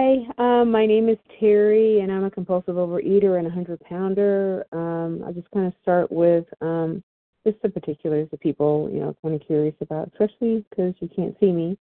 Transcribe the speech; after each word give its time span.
Hi, 0.00 0.16
um, 0.38 0.70
my 0.70 0.86
name 0.86 1.10
is 1.10 1.18
Terri, 1.38 2.02
and 2.02 2.10
I'm 2.10 2.24
a 2.24 2.30
compulsive 2.30 2.76
overeater 2.76 3.36
and 3.36 3.46
a 3.46 3.50
hundred 3.50 3.80
pounder. 3.80 4.64
Um, 4.72 5.22
I 5.26 5.32
just 5.32 5.50
kind 5.50 5.66
of 5.66 5.74
start 5.82 6.10
with 6.10 6.46
um, 6.62 7.04
just 7.46 7.60
the 7.60 7.68
particulars 7.68 8.26
that 8.30 8.40
people, 8.40 8.88
you 8.90 9.00
know, 9.00 9.14
kind 9.20 9.34
of 9.34 9.46
curious 9.46 9.74
about, 9.82 10.10
especially 10.12 10.64
because 10.70 10.94
you 11.00 11.08
can't 11.14 11.36
see 11.38 11.52
me. 11.52 11.76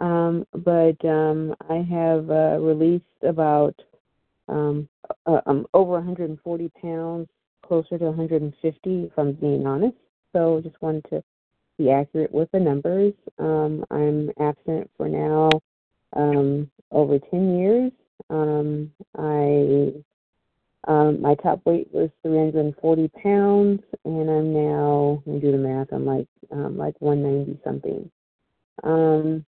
Um, 0.00 0.48
but 0.52 0.96
um, 1.04 1.54
I 1.68 1.76
have 1.88 2.28
uh, 2.28 2.58
released 2.58 3.04
about 3.22 3.76
um, 4.48 4.88
uh, 5.26 5.40
um, 5.46 5.64
over 5.72 5.92
140 5.92 6.72
pounds, 6.82 7.28
closer 7.64 7.98
to 7.98 8.06
150, 8.06 9.02
if 9.04 9.12
I'm 9.16 9.34
being 9.34 9.64
honest. 9.64 9.96
So 10.32 10.60
just 10.60 10.82
wanted 10.82 11.04
to 11.10 11.22
be 11.78 11.92
accurate 11.92 12.32
with 12.32 12.50
the 12.50 12.58
numbers. 12.58 13.14
Um, 13.38 13.84
I'm 13.92 14.30
absent 14.40 14.90
for 14.96 15.08
now 15.08 15.50
um, 16.14 16.70
over 16.90 17.18
10 17.18 17.58
years. 17.58 17.92
Um, 18.28 18.92
I 19.18 19.92
um, 20.88 21.20
my 21.20 21.34
top 21.34 21.60
weight 21.66 21.88
was 21.92 22.10
340 22.22 23.08
pounds, 23.22 23.82
and 24.04 24.30
I'm 24.30 24.54
now, 24.54 25.22
let 25.26 25.34
me 25.34 25.40
do 25.40 25.52
the 25.52 25.58
math, 25.58 25.88
I'm 25.92 26.06
like 26.06 26.26
um, 26.50 26.76
like 26.78 26.94
190 27.00 27.60
something. 27.62 28.10
Um, 28.82 29.44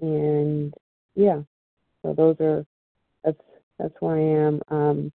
and 0.00 0.72
yeah, 1.16 1.40
so 2.02 2.14
those 2.14 2.36
are 2.40 2.64
that's 3.24 3.40
that's 3.78 3.94
where 4.00 4.16
I 4.16 4.46
am. 4.46 4.62
Um, 4.68 5.12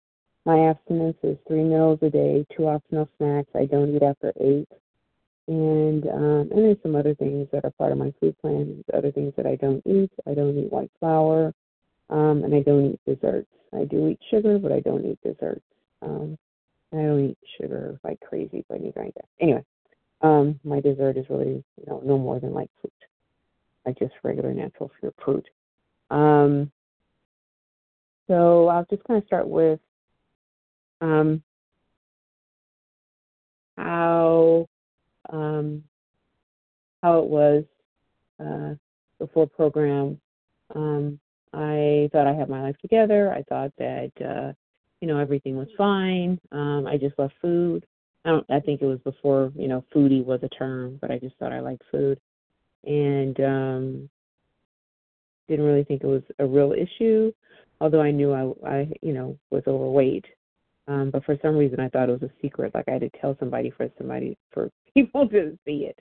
my 0.45 0.69
abstinence 0.69 1.17
is 1.21 1.37
three 1.47 1.63
meals 1.63 1.99
a 2.01 2.09
day, 2.09 2.45
two 2.55 2.67
optional 2.67 3.07
snacks. 3.17 3.49
I 3.55 3.65
don't 3.65 3.95
eat 3.95 4.01
after 4.01 4.33
eight, 4.41 4.67
and 5.49 6.07
um, 6.07 6.49
and 6.51 6.63
there's 6.63 6.77
some 6.83 6.95
other 6.95 7.15
things 7.15 7.47
that 7.51 7.65
are 7.65 7.71
part 7.71 7.91
of 7.91 7.97
my 7.97 8.13
food 8.19 8.37
plan. 8.39 8.83
Other 8.93 9.11
things 9.11 9.33
that 9.35 9.47
I 9.47 9.55
don't 9.55 9.81
eat. 9.85 10.11
I 10.27 10.35
don't 10.35 10.55
eat 10.55 10.71
white 10.71 10.91
flour, 10.99 11.53
um, 12.11 12.43
and 12.43 12.53
I 12.53 12.61
don't 12.61 12.93
eat 12.93 12.99
desserts. 13.07 13.49
I 13.73 13.85
do 13.85 14.09
eat 14.09 14.19
sugar, 14.29 14.59
but 14.59 14.71
I 14.71 14.79
don't 14.79 15.03
eat 15.05 15.19
desserts. 15.23 15.65
Um, 16.03 16.37
I 16.93 16.97
don't 16.97 17.31
eat 17.31 17.37
sugar 17.59 17.99
like 18.03 18.19
crazy, 18.19 18.63
but 18.69 18.79
anything 18.79 19.05
like 19.05 19.13
that. 19.15 19.25
Anyway, 19.41 19.65
um, 20.21 20.59
my 20.63 20.79
dessert 20.81 21.17
is 21.17 21.25
really 21.29 21.63
you 21.77 21.85
know 21.87 21.99
no 22.05 22.19
more 22.19 22.39
than 22.39 22.53
like 22.53 22.69
fruit, 22.79 22.93
like 23.87 23.97
just 23.97 24.13
regular 24.21 24.53
natural 24.53 24.91
fruit. 25.19 25.49
Um, 26.11 26.71
so 28.27 28.67
I'll 28.67 28.85
just 28.87 29.03
kind 29.05 29.19
of 29.19 29.25
start 29.25 29.47
with 29.47 29.79
um, 31.01 31.41
how 33.75 34.67
um, 35.29 35.83
how 37.01 37.19
it 37.19 37.25
was 37.25 37.63
uh, 38.39 38.75
before 39.19 39.47
program. 39.47 40.19
Um, 40.75 41.19
I 41.53 42.09
thought 42.11 42.27
I 42.27 42.33
had 42.33 42.49
my 42.49 42.61
life 42.61 42.77
together. 42.81 43.33
I 43.33 43.43
thought 43.43 43.71
that 43.77 44.11
uh, 44.21 44.53
you 45.01 45.07
know 45.07 45.17
everything 45.17 45.55
was 45.55 45.67
fine. 45.77 46.39
Um, 46.51 46.85
I 46.87 46.97
just 46.97 47.17
left 47.17 47.33
food. 47.41 47.85
I 48.25 48.29
don't. 48.29 48.45
I 48.49 48.59
think 48.59 48.81
it 48.81 48.85
was 48.85 48.99
before 48.99 49.51
you 49.55 49.67
know 49.67 49.83
foodie 49.93 50.23
was 50.23 50.41
a 50.43 50.49
term, 50.49 50.97
but 51.01 51.11
I 51.11 51.17
just 51.17 51.35
thought 51.37 51.53
I 51.53 51.59
liked 51.59 51.83
food, 51.91 52.19
and 52.83 53.39
um, 53.39 54.09
didn't 55.47 55.65
really 55.65 55.83
think 55.83 56.03
it 56.03 56.07
was 56.07 56.23
a 56.37 56.45
real 56.45 56.73
issue. 56.73 57.31
Although 57.81 58.01
I 58.01 58.11
knew 58.11 58.33
I, 58.33 58.69
I 58.69 58.91
you 59.01 59.13
know 59.13 59.37
was 59.49 59.63
overweight, 59.67 60.25
um, 60.89 61.11
but 61.11 61.23
for 61.23 61.37
some 61.41 61.55
reason 61.55 61.79
I 61.79 61.87
thought 61.87 62.09
it 62.09 62.19
was 62.19 62.29
a 62.29 62.41
secret. 62.41 62.73
Like 62.73 62.85
I 62.87 62.93
had 62.93 63.01
to 63.01 63.09
tell 63.21 63.37
somebody 63.39 63.69
for 63.69 63.87
somebody 63.97 64.37
for 64.51 64.71
people 64.93 65.29
to 65.29 65.57
see 65.65 65.87
it. 65.87 65.99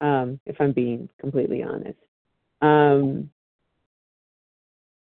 Um, 0.00 0.40
if 0.46 0.56
I'm 0.60 0.72
being 0.72 1.08
completely 1.20 1.62
honest. 1.62 1.98
Um, 2.60 3.30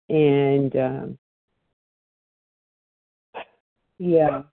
and 0.09 0.75
um, 0.75 1.17
yeah, 3.97 4.43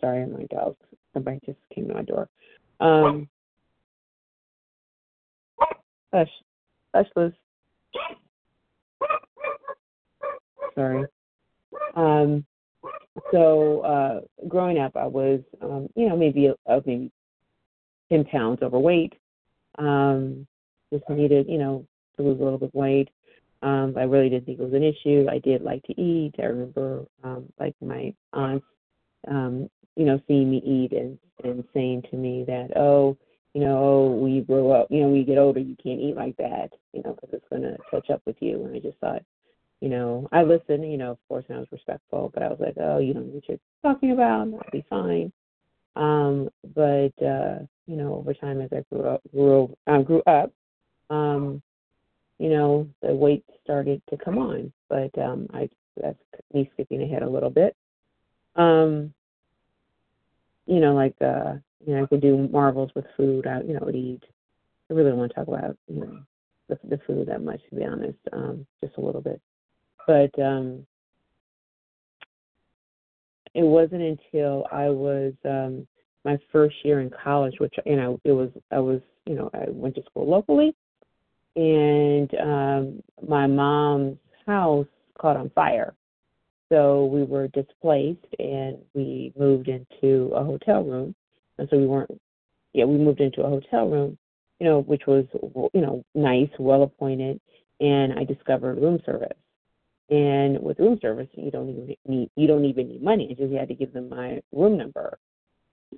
sorry, 0.00 0.26
my 0.26 0.44
dog. 0.44 0.76
Somebody 1.14 1.40
just 1.44 1.58
came 1.74 1.88
to 1.88 1.94
my 1.94 2.02
door. 2.02 2.28
Um, 2.80 3.28
hush, 6.12 6.28
Liz. 7.16 7.32
Sorry. 10.74 11.04
Um, 11.96 12.46
so 13.30 13.80
uh, 13.80 14.46
growing 14.48 14.78
up, 14.78 14.96
I 14.96 15.06
was, 15.06 15.40
um, 15.60 15.88
you 15.94 16.08
know, 16.08 16.16
maybe 16.16 16.50
uh, 16.66 16.80
maybe 16.86 17.10
ten 18.10 18.24
pounds 18.24 18.60
overweight. 18.62 19.14
Um, 19.78 20.46
just 20.92 21.08
needed, 21.08 21.46
you 21.48 21.58
know, 21.58 21.86
to 22.16 22.22
lose 22.22 22.40
a 22.40 22.44
little 22.44 22.58
bit 22.58 22.68
of 22.68 22.74
weight. 22.74 23.08
Um, 23.62 23.94
I 23.96 24.02
really 24.02 24.28
didn't 24.28 24.46
think 24.46 24.58
it 24.58 24.64
was 24.64 24.74
an 24.74 24.82
issue. 24.82 25.26
I 25.30 25.38
did 25.38 25.62
like 25.62 25.82
to 25.84 26.00
eat. 26.00 26.34
I 26.38 26.46
remember, 26.46 27.04
um, 27.22 27.46
like 27.60 27.74
my 27.80 28.12
aunts, 28.32 28.66
um, 29.28 29.70
you 29.96 30.04
know, 30.04 30.20
seeing 30.26 30.50
me 30.50 30.58
eat 30.64 30.92
and 30.92 31.18
and 31.44 31.64
saying 31.74 32.02
to 32.10 32.16
me 32.16 32.44
that, 32.46 32.76
oh, 32.76 33.16
you 33.54 33.60
know, 33.60 33.78
oh, 33.78 34.10
when 34.12 34.32
you 34.32 34.42
grow 34.42 34.70
up, 34.70 34.88
you 34.90 35.00
know, 35.00 35.08
when 35.08 35.16
you 35.16 35.24
get 35.24 35.38
older, 35.38 35.60
you 35.60 35.76
can't 35.82 36.00
eat 36.00 36.16
like 36.16 36.36
that, 36.38 36.70
you 36.92 37.02
know, 37.02 37.12
because 37.12 37.30
it's 37.32 37.48
going 37.50 37.62
to 37.62 37.76
catch 37.90 38.10
up 38.10 38.22
with 38.26 38.36
you. 38.40 38.64
And 38.64 38.74
I 38.74 38.78
just 38.78 38.98
thought, 38.98 39.22
you 39.82 39.88
know, 39.88 40.28
I 40.30 40.44
listened, 40.44 40.88
you 40.88 40.96
know, 40.96 41.10
of 41.10 41.18
course, 41.28 41.44
and 41.48 41.56
I 41.56 41.60
was 41.60 41.72
respectful, 41.72 42.30
but 42.32 42.44
I 42.44 42.48
was 42.48 42.58
like, 42.60 42.74
oh, 42.80 42.98
you 42.98 43.14
know 43.14 43.22
what 43.22 43.42
you're 43.48 43.58
talking 43.82 44.12
about, 44.12 44.46
I'll 44.46 44.70
be 44.70 44.86
fine. 44.88 45.32
Um, 45.96 46.50
but 46.72 47.12
uh, 47.20 47.58
you 47.88 47.96
know, 47.96 48.14
over 48.14 48.32
time 48.32 48.60
as 48.60 48.70
I 48.72 48.84
grew 48.88 49.02
up, 49.08 49.22
grew 49.32 49.76
um, 49.88 50.04
grew 50.04 50.22
up, 50.28 50.52
um, 51.10 51.60
you 52.38 52.48
know, 52.48 52.88
the 53.02 53.12
weight 53.12 53.44
started 53.64 54.00
to 54.10 54.16
come 54.16 54.38
on. 54.38 54.72
But 54.88 55.10
um, 55.18 55.48
I 55.52 55.68
that's 56.00 56.16
me 56.54 56.70
skipping 56.74 57.02
ahead 57.02 57.24
a 57.24 57.28
little 57.28 57.50
bit. 57.50 57.74
Um, 58.54 59.12
you 60.66 60.78
know, 60.78 60.94
like 60.94 61.16
uh, 61.20 61.54
you 61.84 61.96
know, 61.96 62.04
I 62.04 62.06
could 62.06 62.22
do 62.22 62.48
marvels 62.52 62.92
with 62.94 63.04
food. 63.16 63.48
I, 63.48 63.62
you 63.62 63.74
know, 63.74 63.80
would 63.82 63.96
eat. 63.96 64.22
I 64.88 64.94
really 64.94 65.10
don't 65.10 65.18
want 65.18 65.32
to 65.32 65.34
talk 65.34 65.48
about 65.48 65.76
you 65.88 66.02
know 66.02 66.18
the, 66.68 66.78
the 66.88 67.00
food 67.04 67.26
that 67.26 67.42
much, 67.42 67.60
to 67.68 67.74
be 67.74 67.84
honest. 67.84 68.18
Um, 68.32 68.64
just 68.80 68.96
a 68.96 69.00
little 69.00 69.20
bit. 69.20 69.42
But 70.06 70.36
um, 70.42 70.86
it 73.54 73.62
wasn't 73.62 74.02
until 74.02 74.66
I 74.72 74.88
was 74.88 75.32
um, 75.44 75.86
my 76.24 76.38
first 76.50 76.76
year 76.84 77.00
in 77.00 77.10
college, 77.10 77.54
which 77.58 77.74
you 77.84 77.96
know 77.96 78.20
it 78.24 78.32
was 78.32 78.50
I 78.70 78.78
was 78.78 79.00
you 79.26 79.34
know 79.34 79.50
I 79.54 79.64
went 79.68 79.94
to 79.96 80.02
school 80.04 80.28
locally, 80.28 80.74
and 81.56 82.30
um, 82.40 83.02
my 83.26 83.46
mom's 83.46 84.18
house 84.46 84.86
caught 85.20 85.36
on 85.36 85.50
fire, 85.50 85.94
so 86.70 87.06
we 87.06 87.24
were 87.24 87.48
displaced 87.48 88.26
and 88.38 88.78
we 88.94 89.32
moved 89.38 89.68
into 89.68 90.32
a 90.34 90.42
hotel 90.42 90.82
room, 90.82 91.14
and 91.58 91.68
so 91.70 91.76
we 91.76 91.86
weren't 91.86 92.20
yeah 92.72 92.84
we 92.84 92.96
moved 92.96 93.20
into 93.20 93.42
a 93.42 93.48
hotel 93.48 93.88
room, 93.88 94.16
you 94.58 94.66
know 94.66 94.80
which 94.80 95.02
was 95.06 95.26
you 95.74 95.80
know 95.80 96.04
nice, 96.14 96.50
well 96.58 96.82
appointed, 96.84 97.40
and 97.80 98.14
I 98.14 98.24
discovered 98.24 98.80
room 98.80 98.98
service 99.04 99.36
and 100.12 100.62
with 100.62 100.78
room 100.78 100.98
service, 101.00 101.28
you 101.32 101.50
don't 101.50 101.70
even 101.70 101.96
need 102.06 102.30
you 102.36 102.46
don't 102.46 102.66
even 102.66 102.88
need 102.88 103.02
money. 103.02 103.28
I 103.30 103.42
just 103.42 103.54
had 103.54 103.68
to 103.68 103.74
give 103.74 103.94
them 103.94 104.10
my 104.10 104.42
room 104.52 104.76
number. 104.76 105.18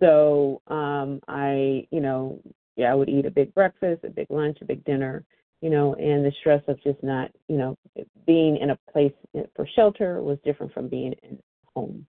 So 0.00 0.62
um, 0.68 1.20
I, 1.26 1.86
you 1.90 2.00
know, 2.00 2.40
yeah, 2.76 2.92
I 2.92 2.94
would 2.94 3.08
eat 3.08 3.26
a 3.26 3.30
big 3.30 3.52
breakfast, 3.54 4.04
a 4.04 4.10
big 4.10 4.28
lunch, 4.30 4.58
a 4.60 4.64
big 4.64 4.84
dinner, 4.84 5.24
you 5.62 5.70
know, 5.70 5.94
and 5.94 6.24
the 6.24 6.32
stress 6.40 6.62
of 6.68 6.80
just 6.84 7.02
not, 7.02 7.32
you 7.48 7.56
know, 7.56 7.76
being 8.24 8.56
in 8.58 8.70
a 8.70 8.78
place 8.92 9.12
for 9.56 9.66
shelter 9.74 10.22
was 10.22 10.38
different 10.44 10.72
from 10.72 10.88
being 10.88 11.14
in 11.24 11.38
home. 11.74 12.06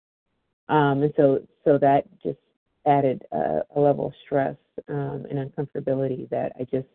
Um, 0.70 1.02
and 1.02 1.14
so, 1.18 1.40
so 1.64 1.80
that 1.80 2.04
just 2.22 2.40
added 2.86 3.24
a, 3.32 3.62
a 3.76 3.80
level 3.80 4.08
of 4.08 4.14
stress 4.26 4.56
um, 4.90 5.26
and 5.30 5.40
uncomfortability 5.40 6.30
that 6.30 6.52
I 6.60 6.66
just 6.66 6.88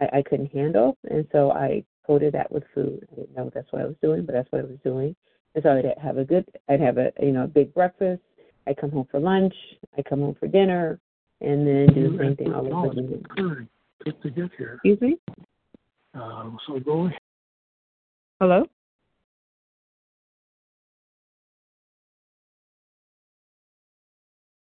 I, 0.00 0.18
I 0.18 0.22
couldn't 0.22 0.52
handle. 0.52 0.96
And 1.10 1.26
so 1.32 1.50
I 1.50 1.84
coated 2.06 2.34
that 2.34 2.50
with 2.50 2.64
food. 2.74 3.06
I 3.12 3.14
didn't 3.16 3.36
know 3.36 3.50
that's 3.52 3.70
what 3.72 3.82
I 3.82 3.86
was 3.86 3.96
doing, 4.02 4.24
but 4.24 4.32
that's 4.32 4.50
what 4.50 4.60
I 4.60 4.64
was 4.64 4.78
doing. 4.84 5.16
And 5.54 5.62
so 5.62 5.70
I'd 5.70 5.98
have 6.02 6.18
a 6.18 6.24
good, 6.24 6.46
I'd 6.68 6.80
have 6.80 6.98
a 6.98 7.12
you 7.20 7.32
know 7.32 7.44
a 7.44 7.48
big 7.48 7.72
breakfast. 7.74 8.22
I'd 8.66 8.76
come 8.76 8.90
home 8.90 9.06
for 9.10 9.20
lunch. 9.20 9.54
I'd 9.96 10.04
come 10.04 10.20
home 10.20 10.36
for 10.38 10.48
dinner, 10.48 11.00
and 11.40 11.66
then 11.66 11.86
do 11.94 12.10
the 12.10 12.18
same 12.18 12.36
thing 12.36 12.52
all 12.52 12.66
over 12.66 12.90
again. 12.90 13.68
Good 14.04 14.22
to 14.22 14.30
get 14.30 14.50
here. 14.56 14.74
Excuse 14.74 15.00
me. 15.00 15.16
Um, 16.14 16.58
so 16.66 16.78
go 16.78 17.06
ahead. 17.06 17.18
Hello. 18.40 18.66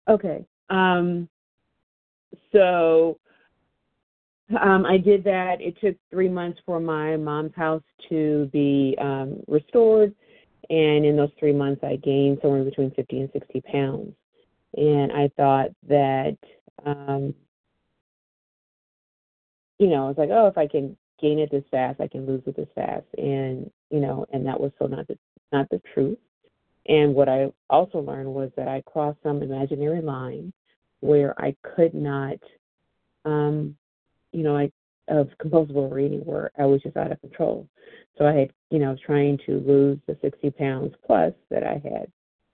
Okay. 0.08 0.46
Um, 0.70 1.28
so 2.52 3.20
um, 4.62 4.86
I 4.86 4.98
did 4.98 5.24
that. 5.24 5.60
It 5.60 5.76
took 5.82 5.96
three 6.12 6.30
months 6.30 6.60
for 6.66 6.80
my 6.80 7.18
mom's 7.18 7.56
house 7.56 7.84
to 8.10 8.50
be 8.52 8.96
um, 9.00 9.42
restored, 9.48 10.14
and 10.70 11.06
in 11.06 11.16
those 11.16 11.32
three 11.40 11.54
months, 11.54 11.84
I 11.84 11.96
gained 11.98 12.40
somewhere 12.42 12.64
between 12.64 12.92
50 12.92 13.20
and 13.22 13.30
60 13.34 13.62
pounds. 13.62 14.14
And 14.76 15.12
I 15.12 15.30
thought 15.38 15.70
that, 15.88 16.38
um, 16.86 17.34
you 19.80 19.88
know, 19.88 20.06
I 20.06 20.08
was 20.08 20.18
like, 20.18 20.30
oh, 20.32 20.48
if 20.48 20.58
I 20.58 20.68
can 20.68 20.98
gain 21.22 21.40
it 21.40 21.52
this 21.52 21.64
fast, 21.72 22.02
I 22.02 22.08
can 22.08 22.26
lose 22.26 22.42
it 22.46 22.56
this 22.56 22.68
fast, 22.76 23.06
and 23.18 23.70
you 23.90 24.00
know, 24.00 24.26
and 24.32 24.46
that 24.46 24.60
was 24.60 24.72
so 24.80 24.86
not 24.86 25.08
the 25.08 25.18
not 25.52 25.70
the 25.70 25.82
truth. 25.94 26.18
And 26.88 27.16
what 27.16 27.30
I 27.30 27.48
also 27.70 28.00
learned 28.00 28.34
was 28.34 28.52
that 28.58 28.68
I 28.68 28.82
crossed 28.86 29.18
some 29.24 29.42
imaginary 29.42 30.02
line 30.02 30.54
where 31.00 31.40
I 31.42 31.56
could 31.64 31.94
not, 31.94 32.38
um, 33.26 33.76
you 34.36 34.44
know, 34.44 34.58
I 34.58 34.72
of 35.08 35.30
compulsive 35.40 35.78
overeating 35.78 36.22
where 36.22 36.52
I 36.58 36.66
was 36.66 36.82
just 36.82 36.98
out 36.98 37.12
of 37.12 37.22
control. 37.22 37.68
So 38.18 38.26
I 38.26 38.34
had, 38.34 38.52
you 38.72 38.80
know, 38.80 38.98
trying 39.06 39.38
to 39.46 39.60
lose 39.60 40.00
the 40.08 40.18
60 40.22 40.50
pounds 40.52 40.96
plus 41.06 41.34
that 41.52 41.64
I 41.64 41.74
had 41.84 42.12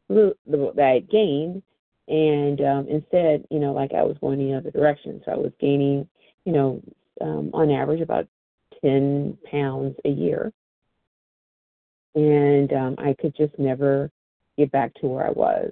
that 0.10 0.84
I 0.84 0.94
had 0.96 1.10
gained, 1.10 1.64
and 2.08 2.60
um, 2.62 2.88
instead, 2.90 3.46
you 3.50 3.60
know, 3.60 3.72
like 3.72 3.94
I 3.94 4.04
was 4.04 4.18
going 4.20 4.40
the 4.40 4.54
other 4.54 4.72
direction. 4.72 5.22
So 5.26 5.32
I 5.32 5.38
was 5.38 5.54
gaining, 5.62 6.08
you 6.46 6.52
know, 6.52 6.82
um, 7.22 7.52
on 7.54 7.72
average 7.72 8.02
about 8.02 8.28
10 8.82 9.38
pounds 9.50 9.96
a 10.04 10.10
year, 10.10 10.52
and 12.16 12.74
um, 12.74 12.96
I 12.98 13.16
could 13.20 13.36
just 13.36 13.58
never 13.58 14.12
get 14.58 14.72
back 14.72 14.94
to 14.96 15.08
where 15.08 15.26
I 15.26 15.32
was. 15.32 15.72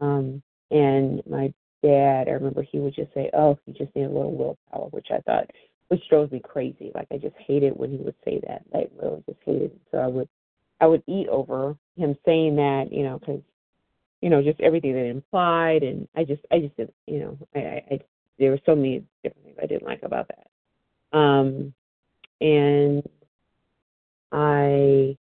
Um, 0.00 0.42
and 0.70 1.22
my 1.26 1.52
dad, 1.82 2.28
I 2.28 2.32
remember 2.32 2.62
he 2.62 2.78
would 2.78 2.94
just 2.94 3.12
say, 3.14 3.30
"Oh, 3.34 3.58
you 3.66 3.74
just 3.74 3.94
need 3.94 4.04
a 4.04 4.08
little 4.08 4.34
willpower," 4.34 4.88
which 4.90 5.08
I 5.10 5.18
thought, 5.20 5.50
which 5.88 6.08
drove 6.08 6.32
me 6.32 6.40
crazy. 6.40 6.90
Like 6.94 7.08
I 7.12 7.18
just 7.18 7.36
hated 7.36 7.76
when 7.76 7.90
he 7.90 7.98
would 7.98 8.14
say 8.24 8.40
that. 8.46 8.62
I 8.74 8.86
really 9.00 9.22
just 9.26 9.40
hated. 9.44 9.72
It. 9.72 9.80
So 9.90 9.98
I 9.98 10.06
would, 10.06 10.28
I 10.80 10.86
would 10.86 11.02
eat 11.06 11.28
over 11.28 11.76
him 11.96 12.16
saying 12.24 12.56
that, 12.56 12.88
you 12.90 13.04
know, 13.04 13.18
because, 13.18 13.40
you 14.20 14.30
know, 14.30 14.42
just 14.42 14.60
everything 14.60 14.94
that 14.94 15.06
implied, 15.06 15.82
and 15.82 16.08
I 16.16 16.24
just, 16.24 16.42
I 16.50 16.60
just 16.60 16.76
didn't, 16.76 16.94
you 17.06 17.20
know, 17.20 17.38
I, 17.54 17.58
I, 17.58 17.84
I 17.92 18.00
there 18.38 18.50
were 18.50 18.60
so 18.66 18.74
many 18.74 19.04
different 19.22 19.44
things 19.44 19.58
I 19.62 19.66
didn't 19.66 19.86
like 19.86 20.02
about 20.02 20.28
that. 20.28 21.18
Um, 21.18 21.74
and 22.40 23.02
I 24.30 25.16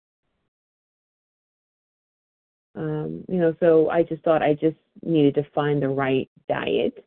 um, 2.76 3.24
you 3.28 3.38
know, 3.38 3.54
so 3.60 3.88
I 3.90 4.02
just 4.02 4.22
thought 4.22 4.42
I 4.42 4.54
just 4.54 4.76
needed 5.04 5.34
to 5.36 5.46
find 5.54 5.82
the 5.82 5.88
right 5.88 6.28
diet. 6.48 7.04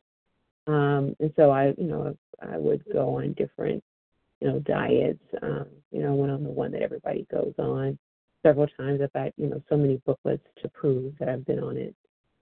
Um, 0.68 1.16
and 1.20 1.32
so 1.36 1.50
I, 1.52 1.74
you 1.78 1.88
know, 1.88 2.16
I 2.42 2.58
would 2.58 2.84
go 2.92 3.16
on 3.18 3.34
different, 3.34 3.84
you 4.42 4.48
know, 4.48 4.60
diets. 4.60 5.24
Um, 5.42 5.68
you 5.92 6.02
know, 6.02 6.10
I 6.10 6.16
went 6.16 6.32
on 6.32 6.44
the 6.44 6.50
one 6.50 6.72
that 6.72 6.82
everybody 6.82 7.26
goes 7.32 7.54
on 7.58 7.98
several 8.44 8.68
times. 8.68 9.02
I've 9.02 9.14
got, 9.14 9.32
you 9.38 9.48
know, 9.48 9.62
so 9.70 9.78
many 9.78 10.02
booklets 10.06 10.44
to 10.62 10.70
prove 10.70 11.14
that 11.20 11.30
I've 11.30 11.46
been 11.46 11.60
on 11.60 11.78
it. 11.78 11.96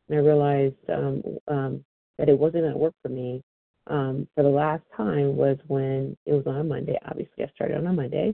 And 0.09 0.17
I 0.17 0.21
realized 0.21 0.75
um, 0.89 1.23
um, 1.47 1.85
that 2.17 2.29
it 2.29 2.37
wasn't 2.37 2.63
going 2.63 2.73
to 2.73 2.79
work 2.79 2.95
for 3.01 3.09
me. 3.09 3.43
Um, 3.87 4.27
for 4.33 4.43
the 4.43 4.49
last 4.49 4.83
time 4.97 5.35
was 5.35 5.57
when 5.67 6.17
it 6.25 6.33
was 6.33 6.47
on 6.47 6.57
a 6.57 6.63
Monday. 6.63 6.97
Obviously, 7.05 7.43
I 7.43 7.51
started 7.53 7.77
on 7.77 7.85
a 7.85 7.93
Monday, 7.93 8.33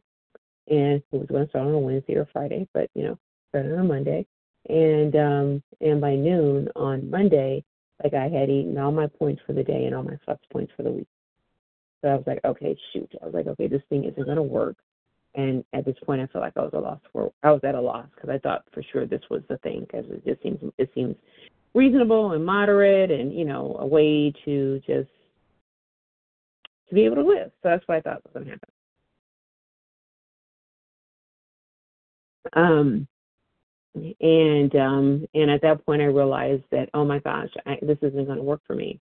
and 0.70 1.02
it 1.02 1.06
was 1.12 1.28
going 1.28 1.44
to 1.44 1.50
start 1.50 1.68
on 1.68 1.74
a 1.74 1.80
Wednesday 1.80 2.16
or 2.16 2.28
Friday, 2.32 2.68
but 2.74 2.90
you 2.96 3.04
know, 3.04 3.20
started 3.50 3.74
on 3.74 3.80
a 3.80 3.84
Monday 3.84 4.26
and 4.70 5.16
um 5.16 5.64
and 5.82 6.02
by 6.02 6.16
noon 6.16 6.70
on 6.76 7.10
Monday, 7.10 7.64
like 8.04 8.14
I 8.14 8.30
had 8.30 8.50
eaten 8.50 8.78
all 8.78 8.92
my 8.92 9.08
points 9.08 9.42
for 9.46 9.54
the 9.54 9.64
day 9.64 9.86
and 9.86 9.96
all 9.96 10.04
my 10.04 10.18
flex 10.26 10.42
points 10.52 10.72
for 10.76 10.84
the 10.84 10.92
week. 10.92 11.08
So 12.02 12.10
I 12.10 12.16
was 12.16 12.24
like, 12.26 12.40
okay, 12.44 12.76
shoot. 12.94 13.12
I 13.22 13.26
was 13.26 13.34
like, 13.34 13.48
okay, 13.48 13.68
this 13.68 13.82
thing 13.90 14.06
isn't 14.06 14.26
gonna 14.26 14.44
work. 14.44 14.78
And 15.36 15.64
at 15.74 15.86
this 15.86 15.96
point, 16.06 16.22
I 16.22 16.28
felt 16.28 16.44
like 16.44 16.58
I 16.58 16.62
was 16.62 16.74
a 16.74 16.80
loss 16.80 17.00
for 17.14 17.32
I 17.44 17.52
was 17.52 17.62
at 17.64 17.76
a 17.76 17.82
loss 17.82 18.08
because 18.16 18.30
I 18.30 18.38
thought 18.40 18.66
for 18.74 18.84
sure 18.92 19.06
this 19.06 19.22
was 19.30 19.44
the 19.50 19.58
thing 19.60 19.82
because 19.82 20.06
it 20.10 20.26
just 20.26 20.42
seems 20.44 20.60
it 20.78 20.92
seems 20.94 21.16
reasonable 21.74 22.34
and 22.34 22.46
moderate 22.46 23.12
and 23.12 23.34
you 23.34 23.46
know 23.46 23.78
a 23.80 23.86
way 23.86 24.34
to 24.46 24.80
just 24.86 25.10
to 26.90 26.96
be 26.96 27.06
able 27.06 27.16
to 27.16 27.24
live. 27.24 27.52
So 27.64 27.70
that's 27.70 27.88
what 27.88 27.98
I 27.98 28.02
thought 28.02 28.24
was 28.24 28.34
gonna 28.34 28.52
happen. 28.52 28.70
Um, 32.54 33.08
and 33.96 34.76
um 34.76 35.26
and 35.34 35.52
at 35.52 35.62
that 35.62 35.86
point 35.86 36.02
i 36.02 36.06
realized 36.06 36.64
that 36.72 36.90
oh 36.94 37.04
my 37.04 37.20
gosh 37.20 37.50
I, 37.66 37.78
this 37.82 37.98
isn't 38.02 38.26
going 38.26 38.38
to 38.38 38.44
work 38.44 38.62
for 38.66 38.76
me. 38.76 39.00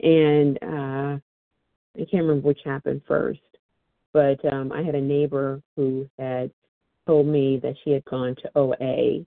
And 0.00 0.58
uh 0.62 1.18
i 1.96 2.04
can't 2.10 2.24
remember 2.24 2.46
which 2.46 2.60
happened 2.64 3.02
first 3.08 3.40
but 4.12 4.44
um 4.52 4.72
i 4.72 4.82
had 4.82 4.94
a 4.94 5.00
neighbor 5.00 5.62
who 5.74 6.08
had 6.18 6.50
told 7.06 7.26
me 7.26 7.58
that 7.62 7.74
she 7.82 7.90
had 7.92 8.04
gone 8.04 8.36
to 8.36 8.50
oa 8.56 9.24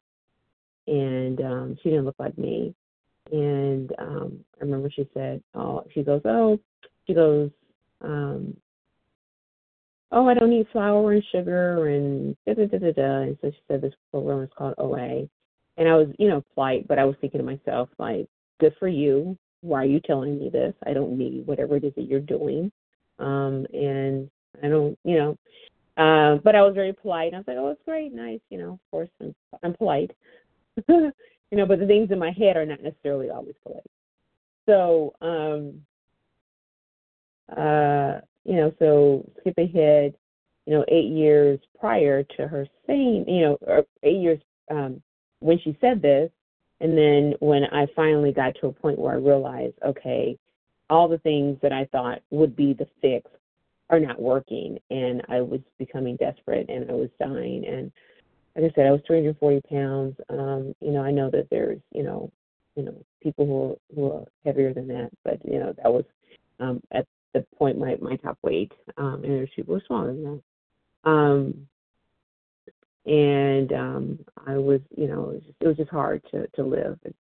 and 0.87 1.41
um 1.41 1.77
she 1.81 1.89
didn't 1.89 2.05
look 2.05 2.19
like 2.19 2.37
me. 2.37 2.75
And 3.31 3.91
um 3.97 4.45
i 4.61 4.63
remember 4.63 4.91
she 4.91 5.09
said 5.13 5.41
oh 5.55 5.85
she 5.93 6.03
goes 6.03 6.21
oh 6.25 6.59
she 7.07 7.13
goes 7.15 7.49
um 8.01 8.55
oh, 10.11 10.27
I 10.27 10.33
don't 10.33 10.49
need 10.49 10.67
flour 10.71 11.13
and 11.13 11.23
sugar 11.31 11.87
and 11.89 12.35
da 12.45 12.53
da 12.53 12.65
da 12.65 12.77
da 12.77 12.91
da. 12.91 13.21
And 13.21 13.37
so 13.41 13.51
she 13.51 13.59
said 13.67 13.81
this 13.81 13.93
program 14.11 14.43
is 14.43 14.49
called 14.57 14.75
OA. 14.77 15.27
And 15.77 15.87
I 15.87 15.95
was, 15.95 16.07
you 16.17 16.27
know, 16.27 16.43
polite, 16.53 16.87
but 16.87 16.99
I 16.99 17.05
was 17.05 17.15
thinking 17.21 17.39
to 17.39 17.45
myself, 17.45 17.89
like, 17.97 18.27
good 18.59 18.73
for 18.79 18.87
you. 18.87 19.37
Why 19.61 19.83
are 19.83 19.85
you 19.85 19.99
telling 19.99 20.39
me 20.39 20.49
this? 20.49 20.73
I 20.85 20.93
don't 20.93 21.17
need 21.17 21.45
whatever 21.45 21.77
it 21.77 21.83
is 21.83 21.93
that 21.95 22.03
you're 22.03 22.19
doing. 22.19 22.71
Um, 23.19 23.65
and 23.73 24.29
I 24.63 24.67
don't, 24.67 24.97
you 25.03 25.17
know, 25.17 25.37
uh, 25.97 26.39
but 26.43 26.55
I 26.55 26.61
was 26.61 26.73
very 26.73 26.93
polite. 26.93 27.33
And 27.33 27.35
I 27.35 27.39
was 27.39 27.47
like, 27.47 27.57
oh, 27.57 27.69
it's 27.69 27.81
great, 27.85 28.13
nice, 28.13 28.39
you 28.49 28.57
know, 28.57 28.73
of 28.73 28.79
course, 28.91 29.09
I'm, 29.21 29.35
I'm 29.63 29.73
polite. 29.73 30.11
you 30.87 31.11
know, 31.51 31.65
but 31.65 31.79
the 31.79 31.87
things 31.87 32.11
in 32.11 32.19
my 32.19 32.31
head 32.31 32.57
are 32.57 32.65
not 32.65 32.81
necessarily 32.81 33.29
always 33.29 33.55
polite. 33.63 33.83
So, 34.67 35.13
um, 35.21 35.81
uh, 37.55 38.21
you 38.49 38.55
know, 38.55 38.73
so 38.79 39.23
skip 39.39 39.59
ahead, 39.59 40.15
you 40.65 40.73
know, 40.73 40.83
eight 40.87 41.11
years 41.11 41.59
prior 41.79 42.23
to 42.23 42.47
her 42.47 42.67
saying, 42.87 43.25
you 43.27 43.41
know, 43.41 43.57
or 43.61 43.85
eight 44.01 44.19
years 44.19 44.39
um, 44.71 45.03
when 45.39 45.59
she 45.59 45.77
said 45.79 46.01
this, 46.01 46.31
and 46.81 46.97
then 46.97 47.35
when 47.41 47.65
I 47.65 47.85
finally 47.95 48.31
got 48.31 48.55
to 48.55 48.67
a 48.67 48.71
point 48.71 48.97
where 48.97 49.13
I 49.13 49.17
realized, 49.17 49.75
okay, 49.85 50.35
all 50.89 51.07
the 51.07 51.19
things 51.19 51.59
that 51.61 51.71
I 51.71 51.85
thought 51.91 52.23
would 52.31 52.55
be 52.55 52.73
the 52.73 52.87
fix 53.01 53.29
are 53.91 53.99
not 53.99 54.19
working, 54.19 54.79
and 54.89 55.21
I 55.29 55.41
was 55.41 55.59
becoming 55.77 56.15
desperate, 56.15 56.69
and 56.69 56.89
I 56.89 56.93
was 56.93 57.09
dying, 57.19 57.65
and 57.67 57.91
like 58.55 58.71
I 58.71 58.75
said, 58.75 58.87
I 58.87 58.91
was 58.91 59.01
340 59.05 59.61
pounds. 59.69 60.15
Um, 60.29 60.73
you 60.81 60.89
know, 60.89 61.03
I 61.03 61.11
know 61.11 61.29
that 61.29 61.47
there's, 61.51 61.79
you 61.93 62.01
know, 62.01 62.31
you 62.75 62.81
know, 62.81 62.95
people 63.21 63.45
who 63.45 63.71
are, 63.71 63.95
who 63.95 64.11
are 64.17 64.25
heavier 64.43 64.73
than 64.73 64.87
that, 64.87 65.11
but 65.23 65.37
you 65.45 65.59
know, 65.59 65.71
that 65.83 65.93
was 65.93 66.03
um, 66.59 66.81
at 66.91 67.05
the 67.33 67.45
point 67.57 67.77
my 67.77 67.95
my 68.01 68.15
top 68.17 68.37
weight, 68.41 68.71
um, 68.97 69.21
and 69.23 69.31
there's 69.33 69.49
people 69.55 69.79
smaller 69.87 70.07
than 70.07 70.23
that. 70.23 71.09
Um, 71.09 71.67
and 73.05 73.73
um, 73.73 74.19
I 74.45 74.57
was, 74.57 74.81
you 74.95 75.07
know, 75.07 75.29
it 75.29 75.33
was, 75.33 75.41
just, 75.45 75.55
it 75.61 75.67
was 75.67 75.77
just 75.77 75.89
hard 75.89 76.21
to 76.31 76.47
to 76.55 76.63
live 76.63 76.99
and 77.05 77.13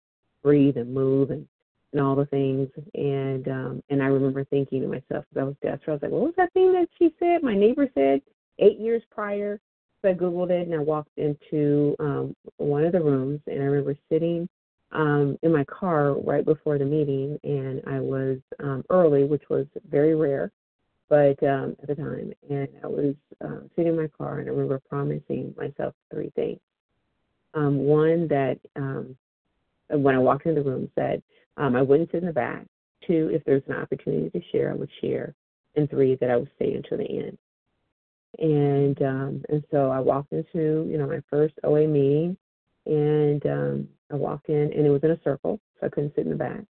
breathe 0.42 0.76
and 0.76 0.92
move 0.92 1.30
and 1.30 1.46
and 1.92 2.02
all 2.02 2.16
the 2.16 2.26
things. 2.26 2.68
And 2.94 3.48
um, 3.48 3.82
and 3.90 4.02
I 4.02 4.06
remember 4.06 4.44
thinking 4.44 4.82
to 4.82 4.88
myself, 4.88 5.24
because 5.28 5.40
I 5.40 5.44
was 5.44 5.56
desperate, 5.62 5.88
I 5.88 5.92
was 5.92 6.02
like, 6.02 6.10
what 6.10 6.22
was 6.22 6.34
that 6.36 6.52
thing 6.52 6.72
that 6.72 6.88
she 6.98 7.14
said? 7.18 7.42
My 7.42 7.54
neighbor 7.54 7.88
said 7.94 8.22
eight 8.58 8.78
years 8.78 9.02
prior. 9.10 9.60
So 10.02 10.10
I 10.10 10.14
googled 10.14 10.50
it 10.50 10.68
and 10.68 10.74
I 10.76 10.78
walked 10.78 11.16
into 11.16 11.96
um, 11.98 12.36
one 12.58 12.84
of 12.84 12.92
the 12.92 13.00
rooms, 13.00 13.40
and 13.48 13.60
I 13.60 13.64
remember 13.64 13.96
sitting 14.08 14.48
um, 14.92 15.38
in 15.42 15.52
my 15.52 15.64
car 15.64 16.14
right 16.20 16.44
before 16.44 16.78
the 16.78 16.84
meeting, 16.84 17.38
and 17.44 17.82
I 17.86 18.00
was 18.00 18.38
um, 18.62 18.84
early, 18.90 19.24
which 19.24 19.42
was 19.50 19.66
very 19.90 20.14
rare, 20.14 20.50
but 21.08 21.42
um, 21.42 21.76
at 21.82 21.88
the 21.88 21.94
time, 21.94 22.32
and 22.48 22.68
I 22.82 22.86
was 22.86 23.14
uh, 23.44 23.60
sitting 23.76 23.92
in 23.92 23.96
my 23.96 24.08
car, 24.08 24.38
and 24.38 24.48
I 24.48 24.52
remember 24.52 24.80
promising 24.88 25.54
myself 25.56 25.94
three 26.12 26.30
things. 26.34 26.60
Um, 27.54 27.78
one 27.78 28.28
that 28.28 28.58
um, 28.76 29.16
when 29.88 30.14
I 30.14 30.18
walked 30.18 30.46
into 30.46 30.62
the 30.62 30.70
room 30.70 30.90
said 30.94 31.22
um, 31.56 31.76
I 31.76 31.82
wouldn't 31.82 32.10
sit 32.10 32.20
in 32.20 32.26
the 32.26 32.32
back. 32.32 32.64
Two, 33.06 33.30
if 33.32 33.44
there's 33.44 33.62
an 33.68 33.74
opportunity 33.74 34.30
to 34.30 34.44
share, 34.52 34.70
I 34.70 34.74
would 34.74 34.90
share, 35.00 35.34
and 35.76 35.88
three, 35.88 36.16
that 36.16 36.30
I 36.30 36.36
would 36.36 36.50
stay 36.56 36.74
until 36.74 36.98
the 36.98 37.04
end. 37.04 37.38
And 38.38 39.02
um, 39.02 39.44
and 39.48 39.64
so 39.70 39.90
I 39.90 40.00
walked 40.00 40.32
into 40.32 40.86
you 40.88 40.98
know 40.98 41.06
my 41.06 41.20
first 41.30 41.54
OA 41.64 41.86
meeting, 41.86 42.36
and 42.86 43.44
um, 43.46 43.88
I 44.10 44.16
walked 44.16 44.48
in, 44.48 44.72
and 44.72 44.86
it 44.86 44.90
was 44.90 45.02
in 45.02 45.10
a 45.10 45.20
circle, 45.22 45.60
so 45.80 45.86
I 45.86 45.90
couldn't 45.90 46.14
sit 46.14 46.24
in 46.24 46.30
the 46.30 46.36
back. 46.36 46.62